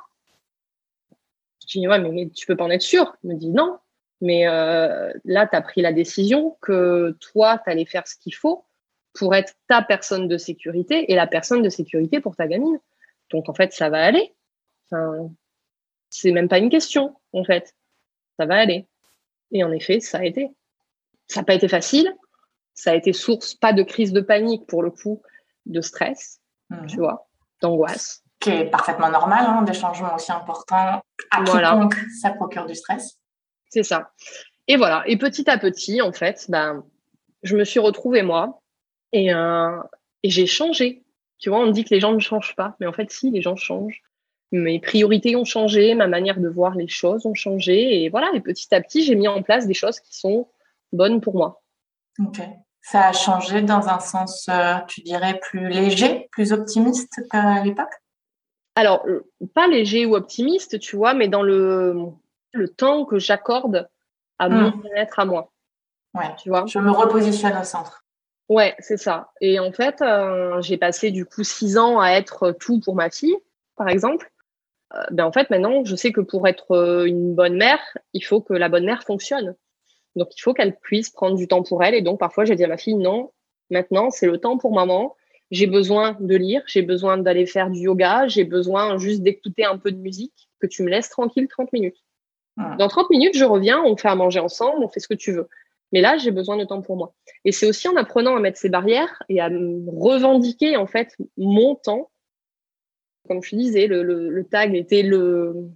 [1.68, 3.14] Je dis, ouais, mais, mais tu peux pas en être sûr.
[3.24, 3.78] Elle me dit, non.
[4.22, 8.64] Mais là, tu as pris la décision que toi, tu allais faire ce qu'il faut
[9.18, 12.80] pour être ta personne de sécurité et la personne de sécurité pour ta gamine.
[13.32, 14.36] Donc en fait, ça va aller.
[14.86, 15.30] Enfin,
[16.10, 17.74] c'est même pas une question, en fait.
[18.40, 18.88] Ça va aller.
[19.52, 20.50] Et en effet, ça a été.
[21.28, 22.14] Ça n'a pas été facile.
[22.74, 25.24] Ça a été source, pas de crise de panique pour le coup,
[25.66, 26.40] de stress,
[26.70, 26.86] mhm.
[26.86, 27.28] tu vois,
[27.60, 28.24] d'angoisse.
[28.40, 31.02] Qui est parfaitement normal, hein, des changements aussi importants.
[31.32, 31.90] À voilà.
[32.22, 33.18] ça procure du stress.
[33.70, 34.12] C'est ça.
[34.68, 35.04] Et voilà.
[35.08, 36.86] Et petit à petit, en fait, ben,
[37.42, 38.62] je me suis retrouvée moi
[39.34, 39.82] euh,
[40.24, 41.04] et, j'ai changé.
[41.40, 43.42] Tu vois, on dit que les gens ne changent pas, mais en fait, si, les
[43.42, 44.02] gens changent.
[44.52, 48.04] Mes priorités ont changé, ma manière de voir les choses ont changé.
[48.04, 50.48] Et voilà, et petit à petit, j'ai mis en place des choses qui sont
[50.94, 51.62] bonnes pour moi.
[52.20, 52.42] Ok.
[52.82, 57.92] Ça a changé dans un sens, euh, tu dirais, plus léger, plus optimiste qu'à l'époque?
[58.76, 61.96] Alors, euh, pas léger ou optimiste, tu vois, mais dans le,
[62.54, 63.90] le temps que j'accorde
[64.40, 64.82] à mon hmm.
[64.82, 65.52] bien-être à moi.
[66.14, 66.66] Ouais, tu vois?
[66.68, 68.06] Je me repositionne au centre.
[68.50, 69.32] Ouais, c'est ça.
[69.42, 73.10] Et en fait, euh, j'ai passé du coup six ans à être tout pour ma
[73.10, 73.36] fille,
[73.76, 74.32] par exemple.
[74.94, 77.80] Euh, ben en fait, maintenant, je sais que pour être euh, une bonne mère,
[78.14, 79.56] il faut que la bonne mère fonctionne.
[80.16, 81.94] Donc, il faut qu'elle puisse prendre du temps pour elle.
[81.94, 83.32] Et donc, parfois, j'ai dit à ma fille, non,
[83.70, 85.16] maintenant, c'est le temps pour maman.
[85.52, 89.78] J'ai besoin de lire, j'ai besoin d'aller faire du yoga, j'ai besoin juste d'écouter un
[89.78, 92.04] peu de musique, que tu me laisses tranquille 30 minutes.
[92.80, 95.32] Dans 30 minutes, je reviens, on fait à manger ensemble, on fait ce que tu
[95.32, 95.48] veux.
[95.92, 97.14] Mais là, j'ai besoin de temps pour moi.
[97.46, 101.76] Et c'est aussi en apprenant à mettre ces barrières et à revendiquer en fait mon
[101.76, 102.12] temps.
[103.28, 105.70] Comme je disais, le, tag était le,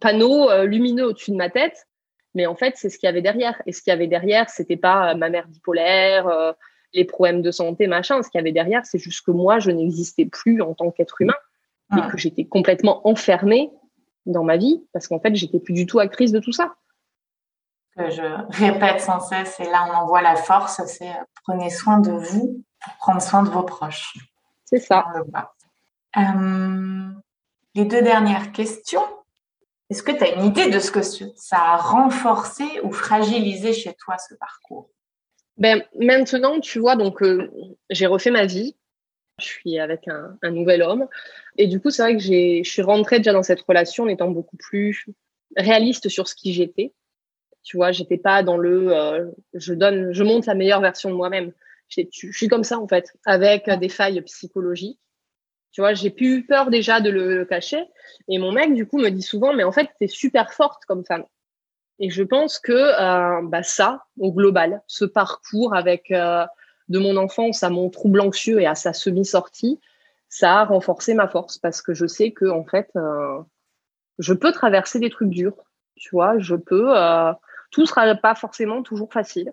[0.00, 1.86] panneau euh, lumineux au-dessus de ma tête,
[2.34, 3.60] mais en fait, c'est ce qu'il y avait derrière.
[3.66, 6.52] Et ce qu'il y avait derrière, c'était pas euh, ma mère bipolaire, euh,
[6.92, 8.22] les problèmes de santé, machin.
[8.22, 11.20] Ce qu'il y avait derrière, c'est juste que moi, je n'existais plus en tant qu'être
[11.20, 11.36] humain
[11.92, 12.08] et ah.
[12.10, 13.70] que j'étais complètement enfermée
[14.26, 16.74] dans ma vie parce qu'en fait, j'étais plus du tout actrice de tout ça
[17.96, 21.70] que je répète sans cesse, et là on en voit la force, c'est euh, prenez
[21.70, 24.14] soin de vous pour prendre soin de vos proches.
[24.64, 25.04] C'est ça.
[26.16, 27.10] Euh,
[27.74, 29.04] les deux dernières questions.
[29.90, 33.94] Est-ce que tu as une idée de ce que ça a renforcé ou fragilisé chez
[33.94, 34.90] toi ce parcours?
[35.58, 37.50] Ben, Maintenant, tu vois, donc euh,
[37.90, 38.74] j'ai refait ma vie.
[39.38, 41.06] Je suis avec un, un nouvel homme.
[41.58, 44.30] Et du coup, c'est vrai que je suis rentrée déjà dans cette relation en étant
[44.30, 45.06] beaucoup plus
[45.56, 46.92] réaliste sur ce qui j'étais.
[47.64, 51.14] Tu vois, j'étais pas dans le euh, je donne, je monte la meilleure version de
[51.14, 51.52] moi-même.
[51.88, 55.00] Je suis comme ça en fait, avec des failles psychologiques.
[55.72, 57.84] Tu vois, j'ai plus peur déjà de le, cacher.
[58.28, 60.84] Et mon mec, du coup, me dit souvent, mais en fait, tu es super forte
[60.84, 61.24] comme femme.
[61.98, 66.44] Et je pense que euh, bah, ça, au global, ce parcours avec euh,
[66.88, 69.80] de mon enfance à mon trouble anxieux et à sa semi-sortie,
[70.28, 72.90] ça a renforcé ma force parce que je sais que en fait,
[74.18, 75.56] je peux traverser des trucs durs.
[75.96, 76.92] Tu vois, je peux
[77.74, 79.52] tout sera pas forcément toujours facile.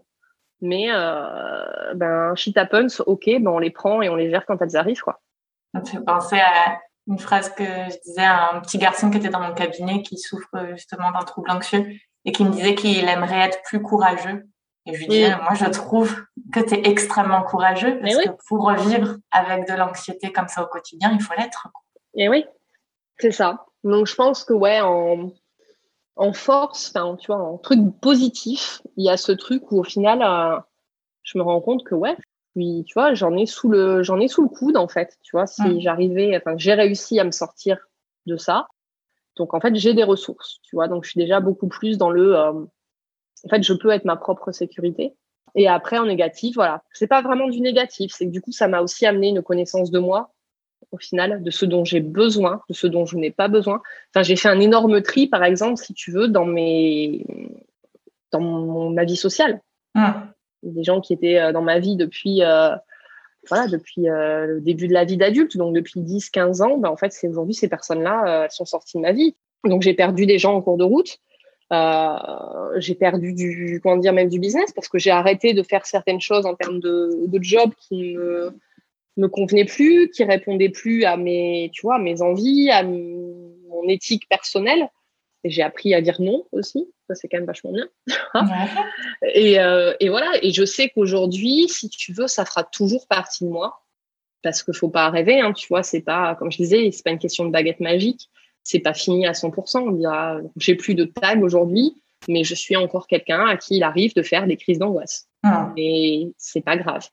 [0.61, 4.61] Mais euh, ben, shit happens, ok, ben on les prend et on les gère quand
[4.61, 5.01] elles arrivent.
[5.01, 5.19] Quoi.
[5.74, 9.17] Ça me fait penser à une phrase que je disais à un petit garçon qui
[9.17, 11.88] était dans mon cabinet qui souffre justement d'un trouble anxieux
[12.26, 14.45] et qui me disait qu'il aimerait être plus courageux.
[14.86, 16.15] Et je lui disais, moi, je trouve
[16.53, 20.67] que tu es extrêmement courageux parce que pour revivre avec de l'anxiété comme ça au
[20.67, 21.67] quotidien, il faut l'être.
[22.15, 22.45] Et oui,
[23.17, 23.65] c'est ça.
[23.84, 25.32] Donc, je pense que, ouais, en,
[26.22, 30.22] en force, tu vois, en truc positif, il y a ce truc où, au final,
[30.22, 30.59] euh,
[31.24, 32.15] je me rends compte que, ouais,
[32.55, 35.17] puis, tu vois, j'en ai sous le, j'en ai sous le coude, en fait.
[35.24, 37.78] Tu vois, si j'arrivais, enfin, j'ai réussi à me sortir
[38.28, 38.67] de ça.
[39.38, 40.88] Donc, en fait, j'ai des ressources, tu vois.
[40.88, 44.17] Donc, je suis déjà beaucoup plus dans le, euh, en fait, je peux être ma
[44.17, 45.15] propre sécurité.
[45.55, 46.84] Et après, en négatif, voilà.
[46.93, 48.11] C'est pas vraiment du négatif.
[48.13, 50.34] C'est que du coup, ça m'a aussi amené une connaissance de moi,
[50.91, 53.82] au final, de ce dont j'ai besoin, de ce dont je n'ai pas besoin.
[54.09, 57.25] Enfin, j'ai fait un énorme tri, par exemple, si tu veux, dans mes,
[58.32, 59.61] dans mon, ma vie sociale.
[59.95, 60.11] Mmh.
[60.63, 62.75] Des gens qui étaient euh, dans ma vie depuis, euh,
[63.49, 66.89] voilà, depuis euh, le début de la vie d'adulte, donc depuis 10, 15 ans, ben,
[66.89, 69.36] en fait, c'est aujourd'hui, ces personnes-là, elles sont sorties de ma vie.
[69.65, 71.19] Donc, j'ai perdu des gens en cours de route.
[71.71, 75.86] Euh, j'ai perdu du, comment dire, même du business parce que j'ai arrêté de faire
[75.86, 78.53] certaines choses en termes de, de job qui me,
[79.18, 84.28] me convenaient plus, qui répondaient plus à mes, tu vois, mes envies, à mon éthique
[84.30, 84.89] personnelle.
[85.43, 86.88] Et j'ai appris à dire non aussi.
[87.07, 87.88] Ça, c'est quand même vachement bien.
[89.34, 90.32] et, euh, et, voilà.
[90.43, 93.82] Et je sais qu'aujourd'hui, si tu veux, ça fera toujours partie de moi.
[94.43, 97.12] Parce qu'il faut pas rêver, hein, tu vois, c'est pas, comme je disais, c'est pas
[97.12, 98.30] une question de baguette magique
[98.64, 99.80] c'est pas fini à 100%.
[99.80, 101.93] On dira, j'ai plus de tag aujourd'hui,
[102.28, 105.28] mais je suis encore quelqu'un à qui il arrive de faire des crises d'angoisse.
[105.43, 105.72] Ah.
[105.78, 107.07] Et c'est pas grave.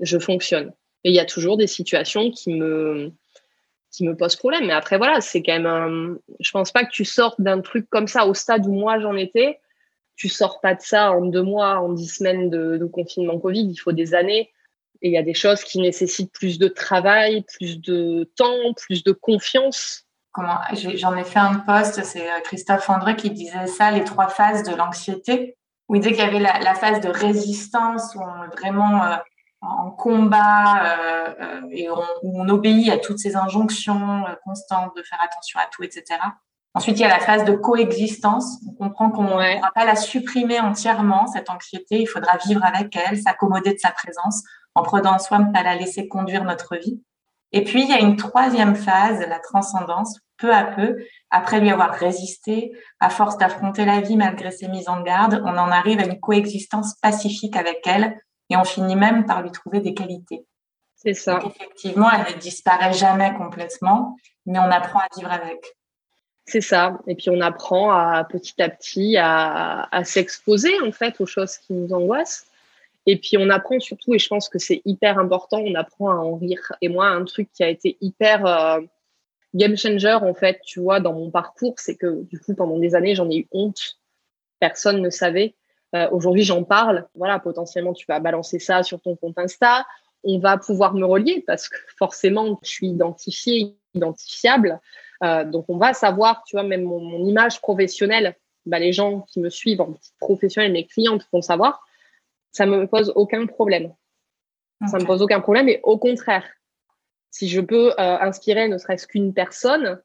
[0.00, 0.72] Je fonctionne.
[1.04, 3.12] Et il y a toujours des situations qui me,
[3.90, 4.66] qui me posent problème.
[4.66, 6.16] Mais après, voilà, c'est quand même un...
[6.40, 9.16] Je pense pas que tu sortes d'un truc comme ça au stade où moi j'en
[9.16, 9.60] étais.
[10.16, 13.68] Tu sors pas de ça en deux mois, en dix semaines de, confinement Covid.
[13.70, 14.50] Il faut des années.
[15.00, 19.04] Et il y a des choses qui nécessitent plus de travail, plus de temps, plus
[19.04, 20.08] de confiance
[20.94, 24.62] j'en ai fait un post, c'est euh, Christophe André qui disait ça, les trois phases
[24.62, 25.56] de l'anxiété,
[25.88, 29.16] où il disait qu'il y avait la, phase de résistance, où on vraiment euh,
[29.60, 35.58] en combat euh, et où on obéit à toutes ces injonctions constantes de faire attention
[35.60, 36.18] à tout, etc.
[36.74, 38.60] Ensuite, il y a la phase de coexistence.
[38.66, 42.00] On comprend qu'on ne pourra pas la supprimer entièrement, cette anxiété.
[42.00, 44.44] Il faudra vivre avec elle, s'accommoder de sa présence,
[44.74, 47.02] en prenant soin de ne pas la laisser conduire notre vie.
[47.52, 50.98] Et puis, il y a une troisième phase, la transcendance, peu à peu,
[51.30, 55.58] après lui avoir résisté, à force d'affronter la vie malgré ses mises en garde, on
[55.58, 58.20] en arrive à une coexistence pacifique avec elle
[58.50, 60.44] et on finit même par lui trouver des qualités.
[60.96, 61.38] C'est ça.
[61.46, 65.76] effectivement, elle ne disparaît jamais complètement, mais on apprend à vivre avec.
[66.44, 66.98] C'est ça.
[67.06, 71.58] Et puis on apprend à petit à petit à, à s'exposer en fait aux choses
[71.58, 72.46] qui nous angoissent.
[73.06, 76.16] Et puis on apprend surtout, et je pense que c'est hyper important, on apprend à
[76.16, 76.72] en rire.
[76.80, 78.80] Et moi, un truc qui a été hyper euh,
[79.54, 82.94] game changer en fait, tu vois, dans mon parcours, c'est que du coup pendant des
[82.94, 83.98] années j'en ai eu honte,
[84.58, 85.54] personne ne savait.
[85.94, 89.86] Euh, Aujourd'hui j'en parle, voilà, potentiellement tu vas balancer ça sur ton compte Insta,
[90.24, 94.80] on va pouvoir me relier parce que forcément je suis identifiée, identifiable,
[95.24, 98.36] euh, donc on va savoir, tu vois, même mon, mon image professionnelle,
[98.66, 101.82] bah, les gens qui me suivent en professionnel, mes clientes vont savoir,
[102.52, 103.94] ça me pose aucun problème.
[104.88, 106.44] Ça me pose aucun problème et au contraire,
[107.30, 110.00] si je peux euh, inspirer ne serait-ce qu'une personne,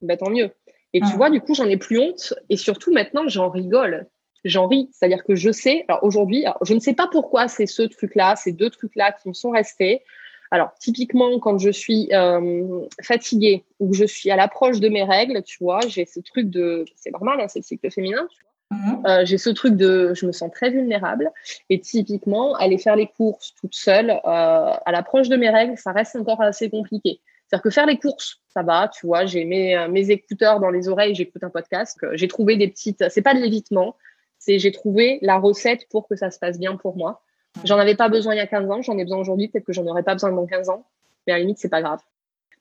[0.00, 0.50] ben, tant mieux.
[0.94, 1.16] Et tu mm.
[1.16, 4.06] vois, du coup, j'en ai plus honte et surtout maintenant, j'en rigole.
[4.44, 4.88] J'en ris.
[4.92, 8.52] C'est-à-dire que je sais, alors aujourd'hui, je ne sais pas pourquoi c'est ce truc-là, ces
[8.52, 10.02] deux trucs-là qui me sont restés.
[10.50, 15.04] Alors, typiquement, quand je suis euh, fatiguée ou que je suis à l'approche de mes
[15.04, 16.84] règles, tu vois, j'ai ce truc de.
[16.96, 19.02] C'est normal, hein, c'est le cycle féminin, tu Mhm.
[19.06, 21.32] Euh, j'ai ce truc de, je me sens très vulnérable.
[21.70, 25.92] Et typiquement, aller faire les courses toute seule, euh, à l'approche de mes règles, ça
[25.92, 27.20] reste encore assez compliqué.
[27.46, 30.88] C'est-à-dire que faire les courses, ça va, tu vois, j'ai mes, mes écouteurs dans les
[30.88, 31.98] oreilles, j'écoute un podcast.
[32.12, 33.96] J'ai trouvé des petites, c'est pas de l'évitement,
[34.38, 37.22] c'est j'ai trouvé la recette pour que ça se passe bien pour moi.
[37.64, 39.72] J'en avais pas besoin il y a 15 ans, j'en ai besoin aujourd'hui, peut-être que
[39.72, 40.86] j'en aurais pas besoin dans 15 ans,
[41.26, 42.00] mais à la limite, c'est pas grave.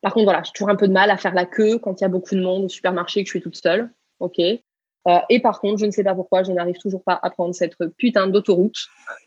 [0.02, 2.04] Par contre, voilà, j'ai toujours un peu de mal à faire la queue quand il
[2.04, 3.90] y a beaucoup de monde au supermarché et que je suis toute seule.
[4.20, 4.40] OK.
[4.40, 7.56] Euh, et par contre, je ne sais pas pourquoi, je n'arrive toujours pas à prendre
[7.56, 8.78] cette putain d'autoroute.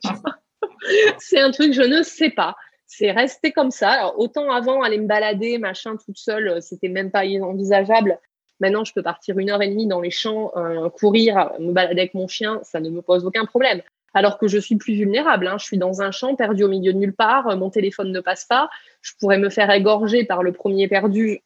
[1.18, 2.56] c'est un truc, je ne sais pas.
[2.86, 3.90] C'est resté comme ça.
[3.90, 8.18] Alors, autant avant, aller me balader, machin, toute seule, euh, c'était même pas envisageable.
[8.60, 12.00] Maintenant, je peux partir une heure et demie dans les champs, euh, courir, me balader
[12.00, 13.82] avec mon chien, ça ne me pose aucun problème.
[14.12, 15.46] Alors que je suis plus vulnérable.
[15.46, 15.56] Hein.
[15.58, 18.44] Je suis dans un champ, perdu au milieu de nulle part, mon téléphone ne passe
[18.44, 18.68] pas,
[19.02, 21.40] je pourrais me faire égorger par le premier perdu.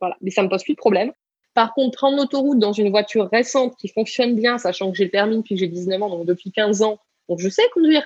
[0.00, 1.12] Voilà, mais ça me pose plus de problème.
[1.54, 5.10] Par contre, prendre l'autoroute dans une voiture récente qui fonctionne bien, sachant que j'ai le
[5.10, 6.98] permis depuis que j'ai 19 ans, donc depuis 15 ans,
[7.28, 8.02] donc je sais conduire,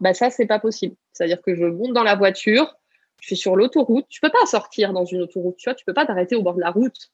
[0.00, 0.96] bah ça, c'est pas possible.
[1.12, 2.74] C'est-à-dire que je monte dans la voiture,
[3.20, 4.06] Je suis sur l'autoroute.
[4.08, 5.76] Tu peux pas sortir dans une autoroute, tu vois.
[5.76, 7.12] Tu peux pas t'arrêter au bord de la route.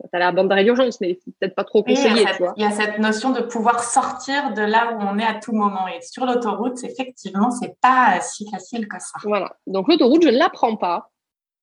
[0.00, 2.26] Tu as la bande d'arrêt d'urgence, mais peut-être pas trop conseillé.
[2.56, 5.52] Il y a cette notion de pouvoir sortir de là où on est à tout
[5.52, 5.86] moment.
[5.88, 9.18] Et sur l'autoroute, effectivement, c'est pas si facile que ça.
[9.22, 9.56] Voilà.
[9.66, 11.10] Donc l'autoroute, je ne la prends pas,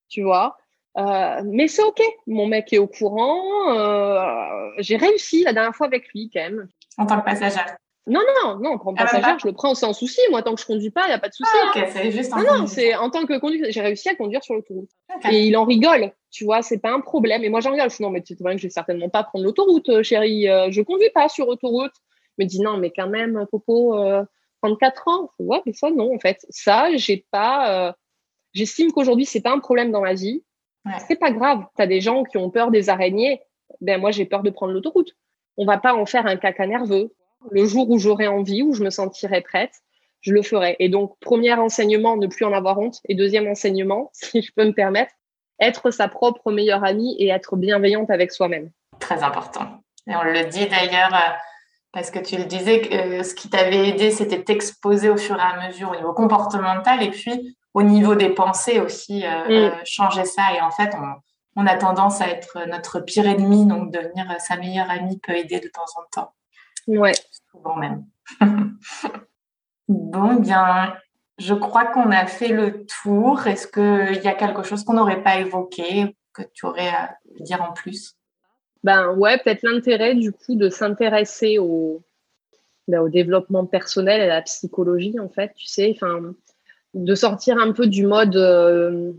[0.07, 0.57] tu vois.
[0.97, 2.01] Euh, mais c'est ok.
[2.27, 3.41] Mon mec est au courant.
[3.77, 6.67] Euh, j'ai réussi la dernière fois avec lui quand même.
[6.97, 7.77] En tant que passagère.
[8.09, 10.19] Non, non, non, ah, passagère, je le prends sans souci.
[10.31, 11.51] Moi, tant que je conduis pas, il n'y a pas de souci.
[11.53, 13.71] Ah, ok, c'est juste en Non, non, c'est en tant que conducteur.
[13.71, 14.89] J'ai réussi à conduire sur l'autoroute.
[15.31, 17.43] Et il en rigole, tu vois, c'est pas un problème.
[17.43, 17.89] Et moi, j'en rigole.
[17.89, 20.47] Je dis, non, mais tu sais que je vais certainement pas prendre l'autoroute, euh, chérie.
[20.69, 21.93] Je conduis pas sur autoroute.
[22.37, 23.95] Il me dit, non, mais quand même, Popo,
[24.63, 25.29] 34 ans.
[25.37, 26.45] Ouais, mais ça, non, en fait.
[26.49, 27.95] Ça, j'ai pas.
[28.53, 30.43] J'estime qu'aujourd'hui, c'est pas un problème dans ma vie.
[31.07, 31.63] C'est pas grave.
[31.75, 33.41] Tu as des gens qui ont peur des araignées.
[33.81, 35.15] Ben, moi, j'ai peur de prendre l'autoroute.
[35.57, 37.13] On va pas en faire un caca nerveux.
[37.51, 39.81] Le jour où j'aurai envie, où je me sentirai prête,
[40.21, 40.75] je le ferai.
[40.79, 42.99] Et donc, premier enseignement, ne plus en avoir honte.
[43.05, 45.13] Et deuxième enseignement, si je peux me permettre,
[45.59, 48.71] être sa propre meilleure amie et être bienveillante avec soi-même.
[48.99, 49.81] Très important.
[50.07, 51.33] Et on le dit d'ailleurs, euh,
[51.91, 55.37] parce que tu le disais, que euh, ce qui t'avait aidé, c'était t'exposer au fur
[55.37, 59.73] et à mesure au niveau comportemental et puis au niveau des pensées aussi, euh, mm.
[59.85, 60.53] changer ça.
[60.57, 60.95] Et en fait,
[61.55, 65.59] on, a tendance à être notre pire ennemi, donc devenir sa meilleure amie peut aider
[65.59, 66.33] de temps en temps.
[66.89, 67.13] Ouais.
[67.51, 68.05] Souvent même.
[69.87, 70.95] bon, bien,
[71.37, 73.45] je crois qu'on a fait le tour.
[73.45, 77.61] Est-ce qu'il y a quelque chose qu'on n'aurait pas évoqué, que tu aurais à dire
[77.61, 78.15] en plus?
[78.83, 82.01] Ben ouais, peut-être l'intérêt du coup de s'intéresser au,
[82.87, 85.93] ben, au développement personnel et à la psychologie, en fait, tu sais.
[85.95, 86.33] Enfin,
[86.93, 89.13] de sortir un peu du mode euh,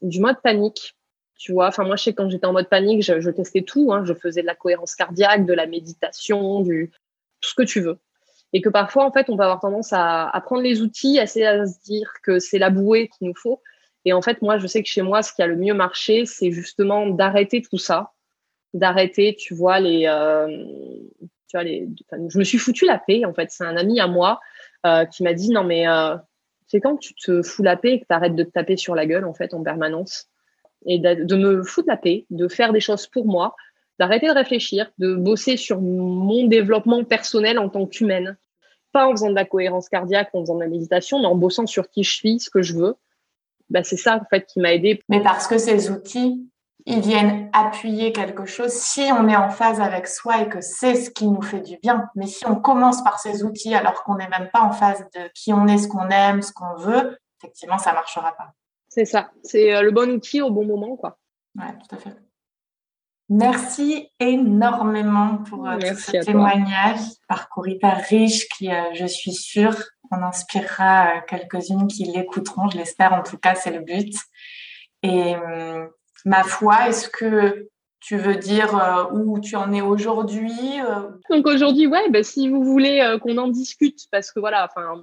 [0.00, 0.96] du mode panique
[1.44, 1.68] tu vois.
[1.68, 4.02] Enfin moi je sais quand j'étais en mode panique je, testais tout hein.
[4.06, 6.90] je faisais de la cohérence cardiaque de la méditation du
[7.42, 7.98] tout ce que tu veux.
[8.54, 11.84] Et que parfois en fait on va avoir tendance à, prendre les outils à, se
[11.84, 13.60] dire que c'est la bouée qu'il nous faut.
[14.06, 16.24] Et en fait moi je sais que chez moi ce qui a le mieux marché
[16.24, 18.12] c'est justement d'arrêter tout ça.
[18.72, 20.48] D'arrêter tu vois les euh,
[21.48, 21.86] tu vois les
[22.28, 23.50] je me suis foutu la paix en fait.
[23.50, 24.40] C'est un ami à moi
[24.86, 25.84] euh, qui m'a dit non mais
[26.68, 28.94] c'est quand tu te fous la paix et que tu arrêtes de te taper sur
[28.94, 30.30] la gueule en fait en permanence?
[30.86, 33.54] Et de, me foutre la paix, de faire des choses pour moi,
[33.98, 38.36] d'arrêter de réfléchir, de bosser sur mon développement personnel en tant qu'humaine.
[38.92, 41.66] Pas en faisant de la cohérence cardiaque, en faisant de la méditation, mais en bossant
[41.66, 42.96] sur qui je suis, ce que je veux.
[43.70, 45.00] Bah, c'est ça en fait qui m'a aidé.
[45.08, 46.48] Mais parce que ces outils,
[46.86, 50.94] ils viennent appuyer quelque chose si on est en phase avec soi et que c'est
[50.94, 52.08] ce qui nous fait du bien.
[52.14, 55.30] Mais si on commence par ces outils alors qu'on n'est même pas en phase de
[55.34, 58.52] qui on est, ce qu'on aime, ce qu'on veut, effectivement, ça marchera pas.
[58.94, 59.32] C'est ça.
[59.42, 61.18] C'est euh, le bon outil au bon moment, quoi.
[61.58, 62.14] Ouais, tout à fait.
[63.28, 69.74] Merci énormément pour euh, ce témoignage, parcours hyper riche qui, euh, je suis sûre,
[70.12, 72.70] en inspirera quelques-unes qui l'écouteront.
[72.70, 74.14] Je l'espère, en tout cas, c'est le but.
[75.02, 75.88] Et hum,
[76.24, 77.68] ma foi, est-ce que
[77.98, 80.52] tu veux dire où tu en es aujourd'hui?
[81.30, 85.02] Donc aujourd'hui, ouais, bah, si vous voulez qu'on en discute, parce que voilà, enfin,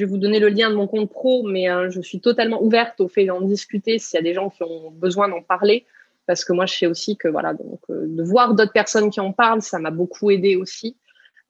[0.00, 3.00] je vais vous donner le lien de mon compte pro, mais je suis totalement ouverte
[3.00, 5.86] au fait d'en discuter s'il y a des gens qui ont besoin d'en parler,
[6.26, 9.32] parce que moi je sais aussi que voilà, donc de voir d'autres personnes qui en
[9.32, 10.96] parlent, ça m'a beaucoup aidé aussi.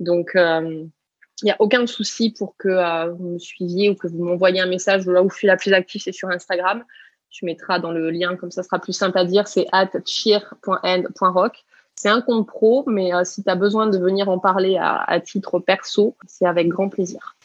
[0.00, 4.60] Donc il n'y a aucun souci pour que vous me suiviez ou que vous m'envoyiez
[4.60, 5.06] un message.
[5.06, 6.84] Là où je suis la plus active, c'est sur Instagram
[7.30, 11.64] tu mettras dans le lien, comme ça sera plus simple à dire, c'est at cheer.end.rock.
[11.94, 15.20] C'est un compte pro, mais euh, si tu as besoin de venir en parler à,
[15.20, 17.36] titre perso, c'est avec grand plaisir.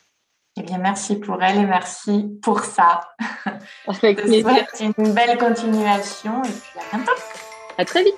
[0.58, 3.02] Eh bien, merci pour elle et merci pour ça.
[3.88, 7.12] Avec une belle continuation et puis à bientôt.
[7.78, 8.16] À très vite.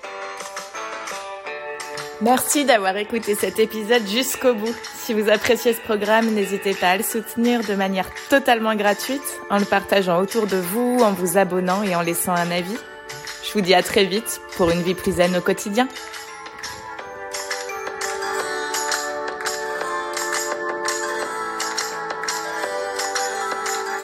[2.21, 4.75] Merci d'avoir écouté cet épisode jusqu'au bout.
[4.95, 9.57] Si vous appréciez ce programme, n'hésitez pas à le soutenir de manière totalement gratuite en
[9.57, 12.77] le partageant autour de vous, en vous abonnant et en laissant un avis.
[13.43, 15.88] Je vous dis à très vite pour une vie plus zen au quotidien.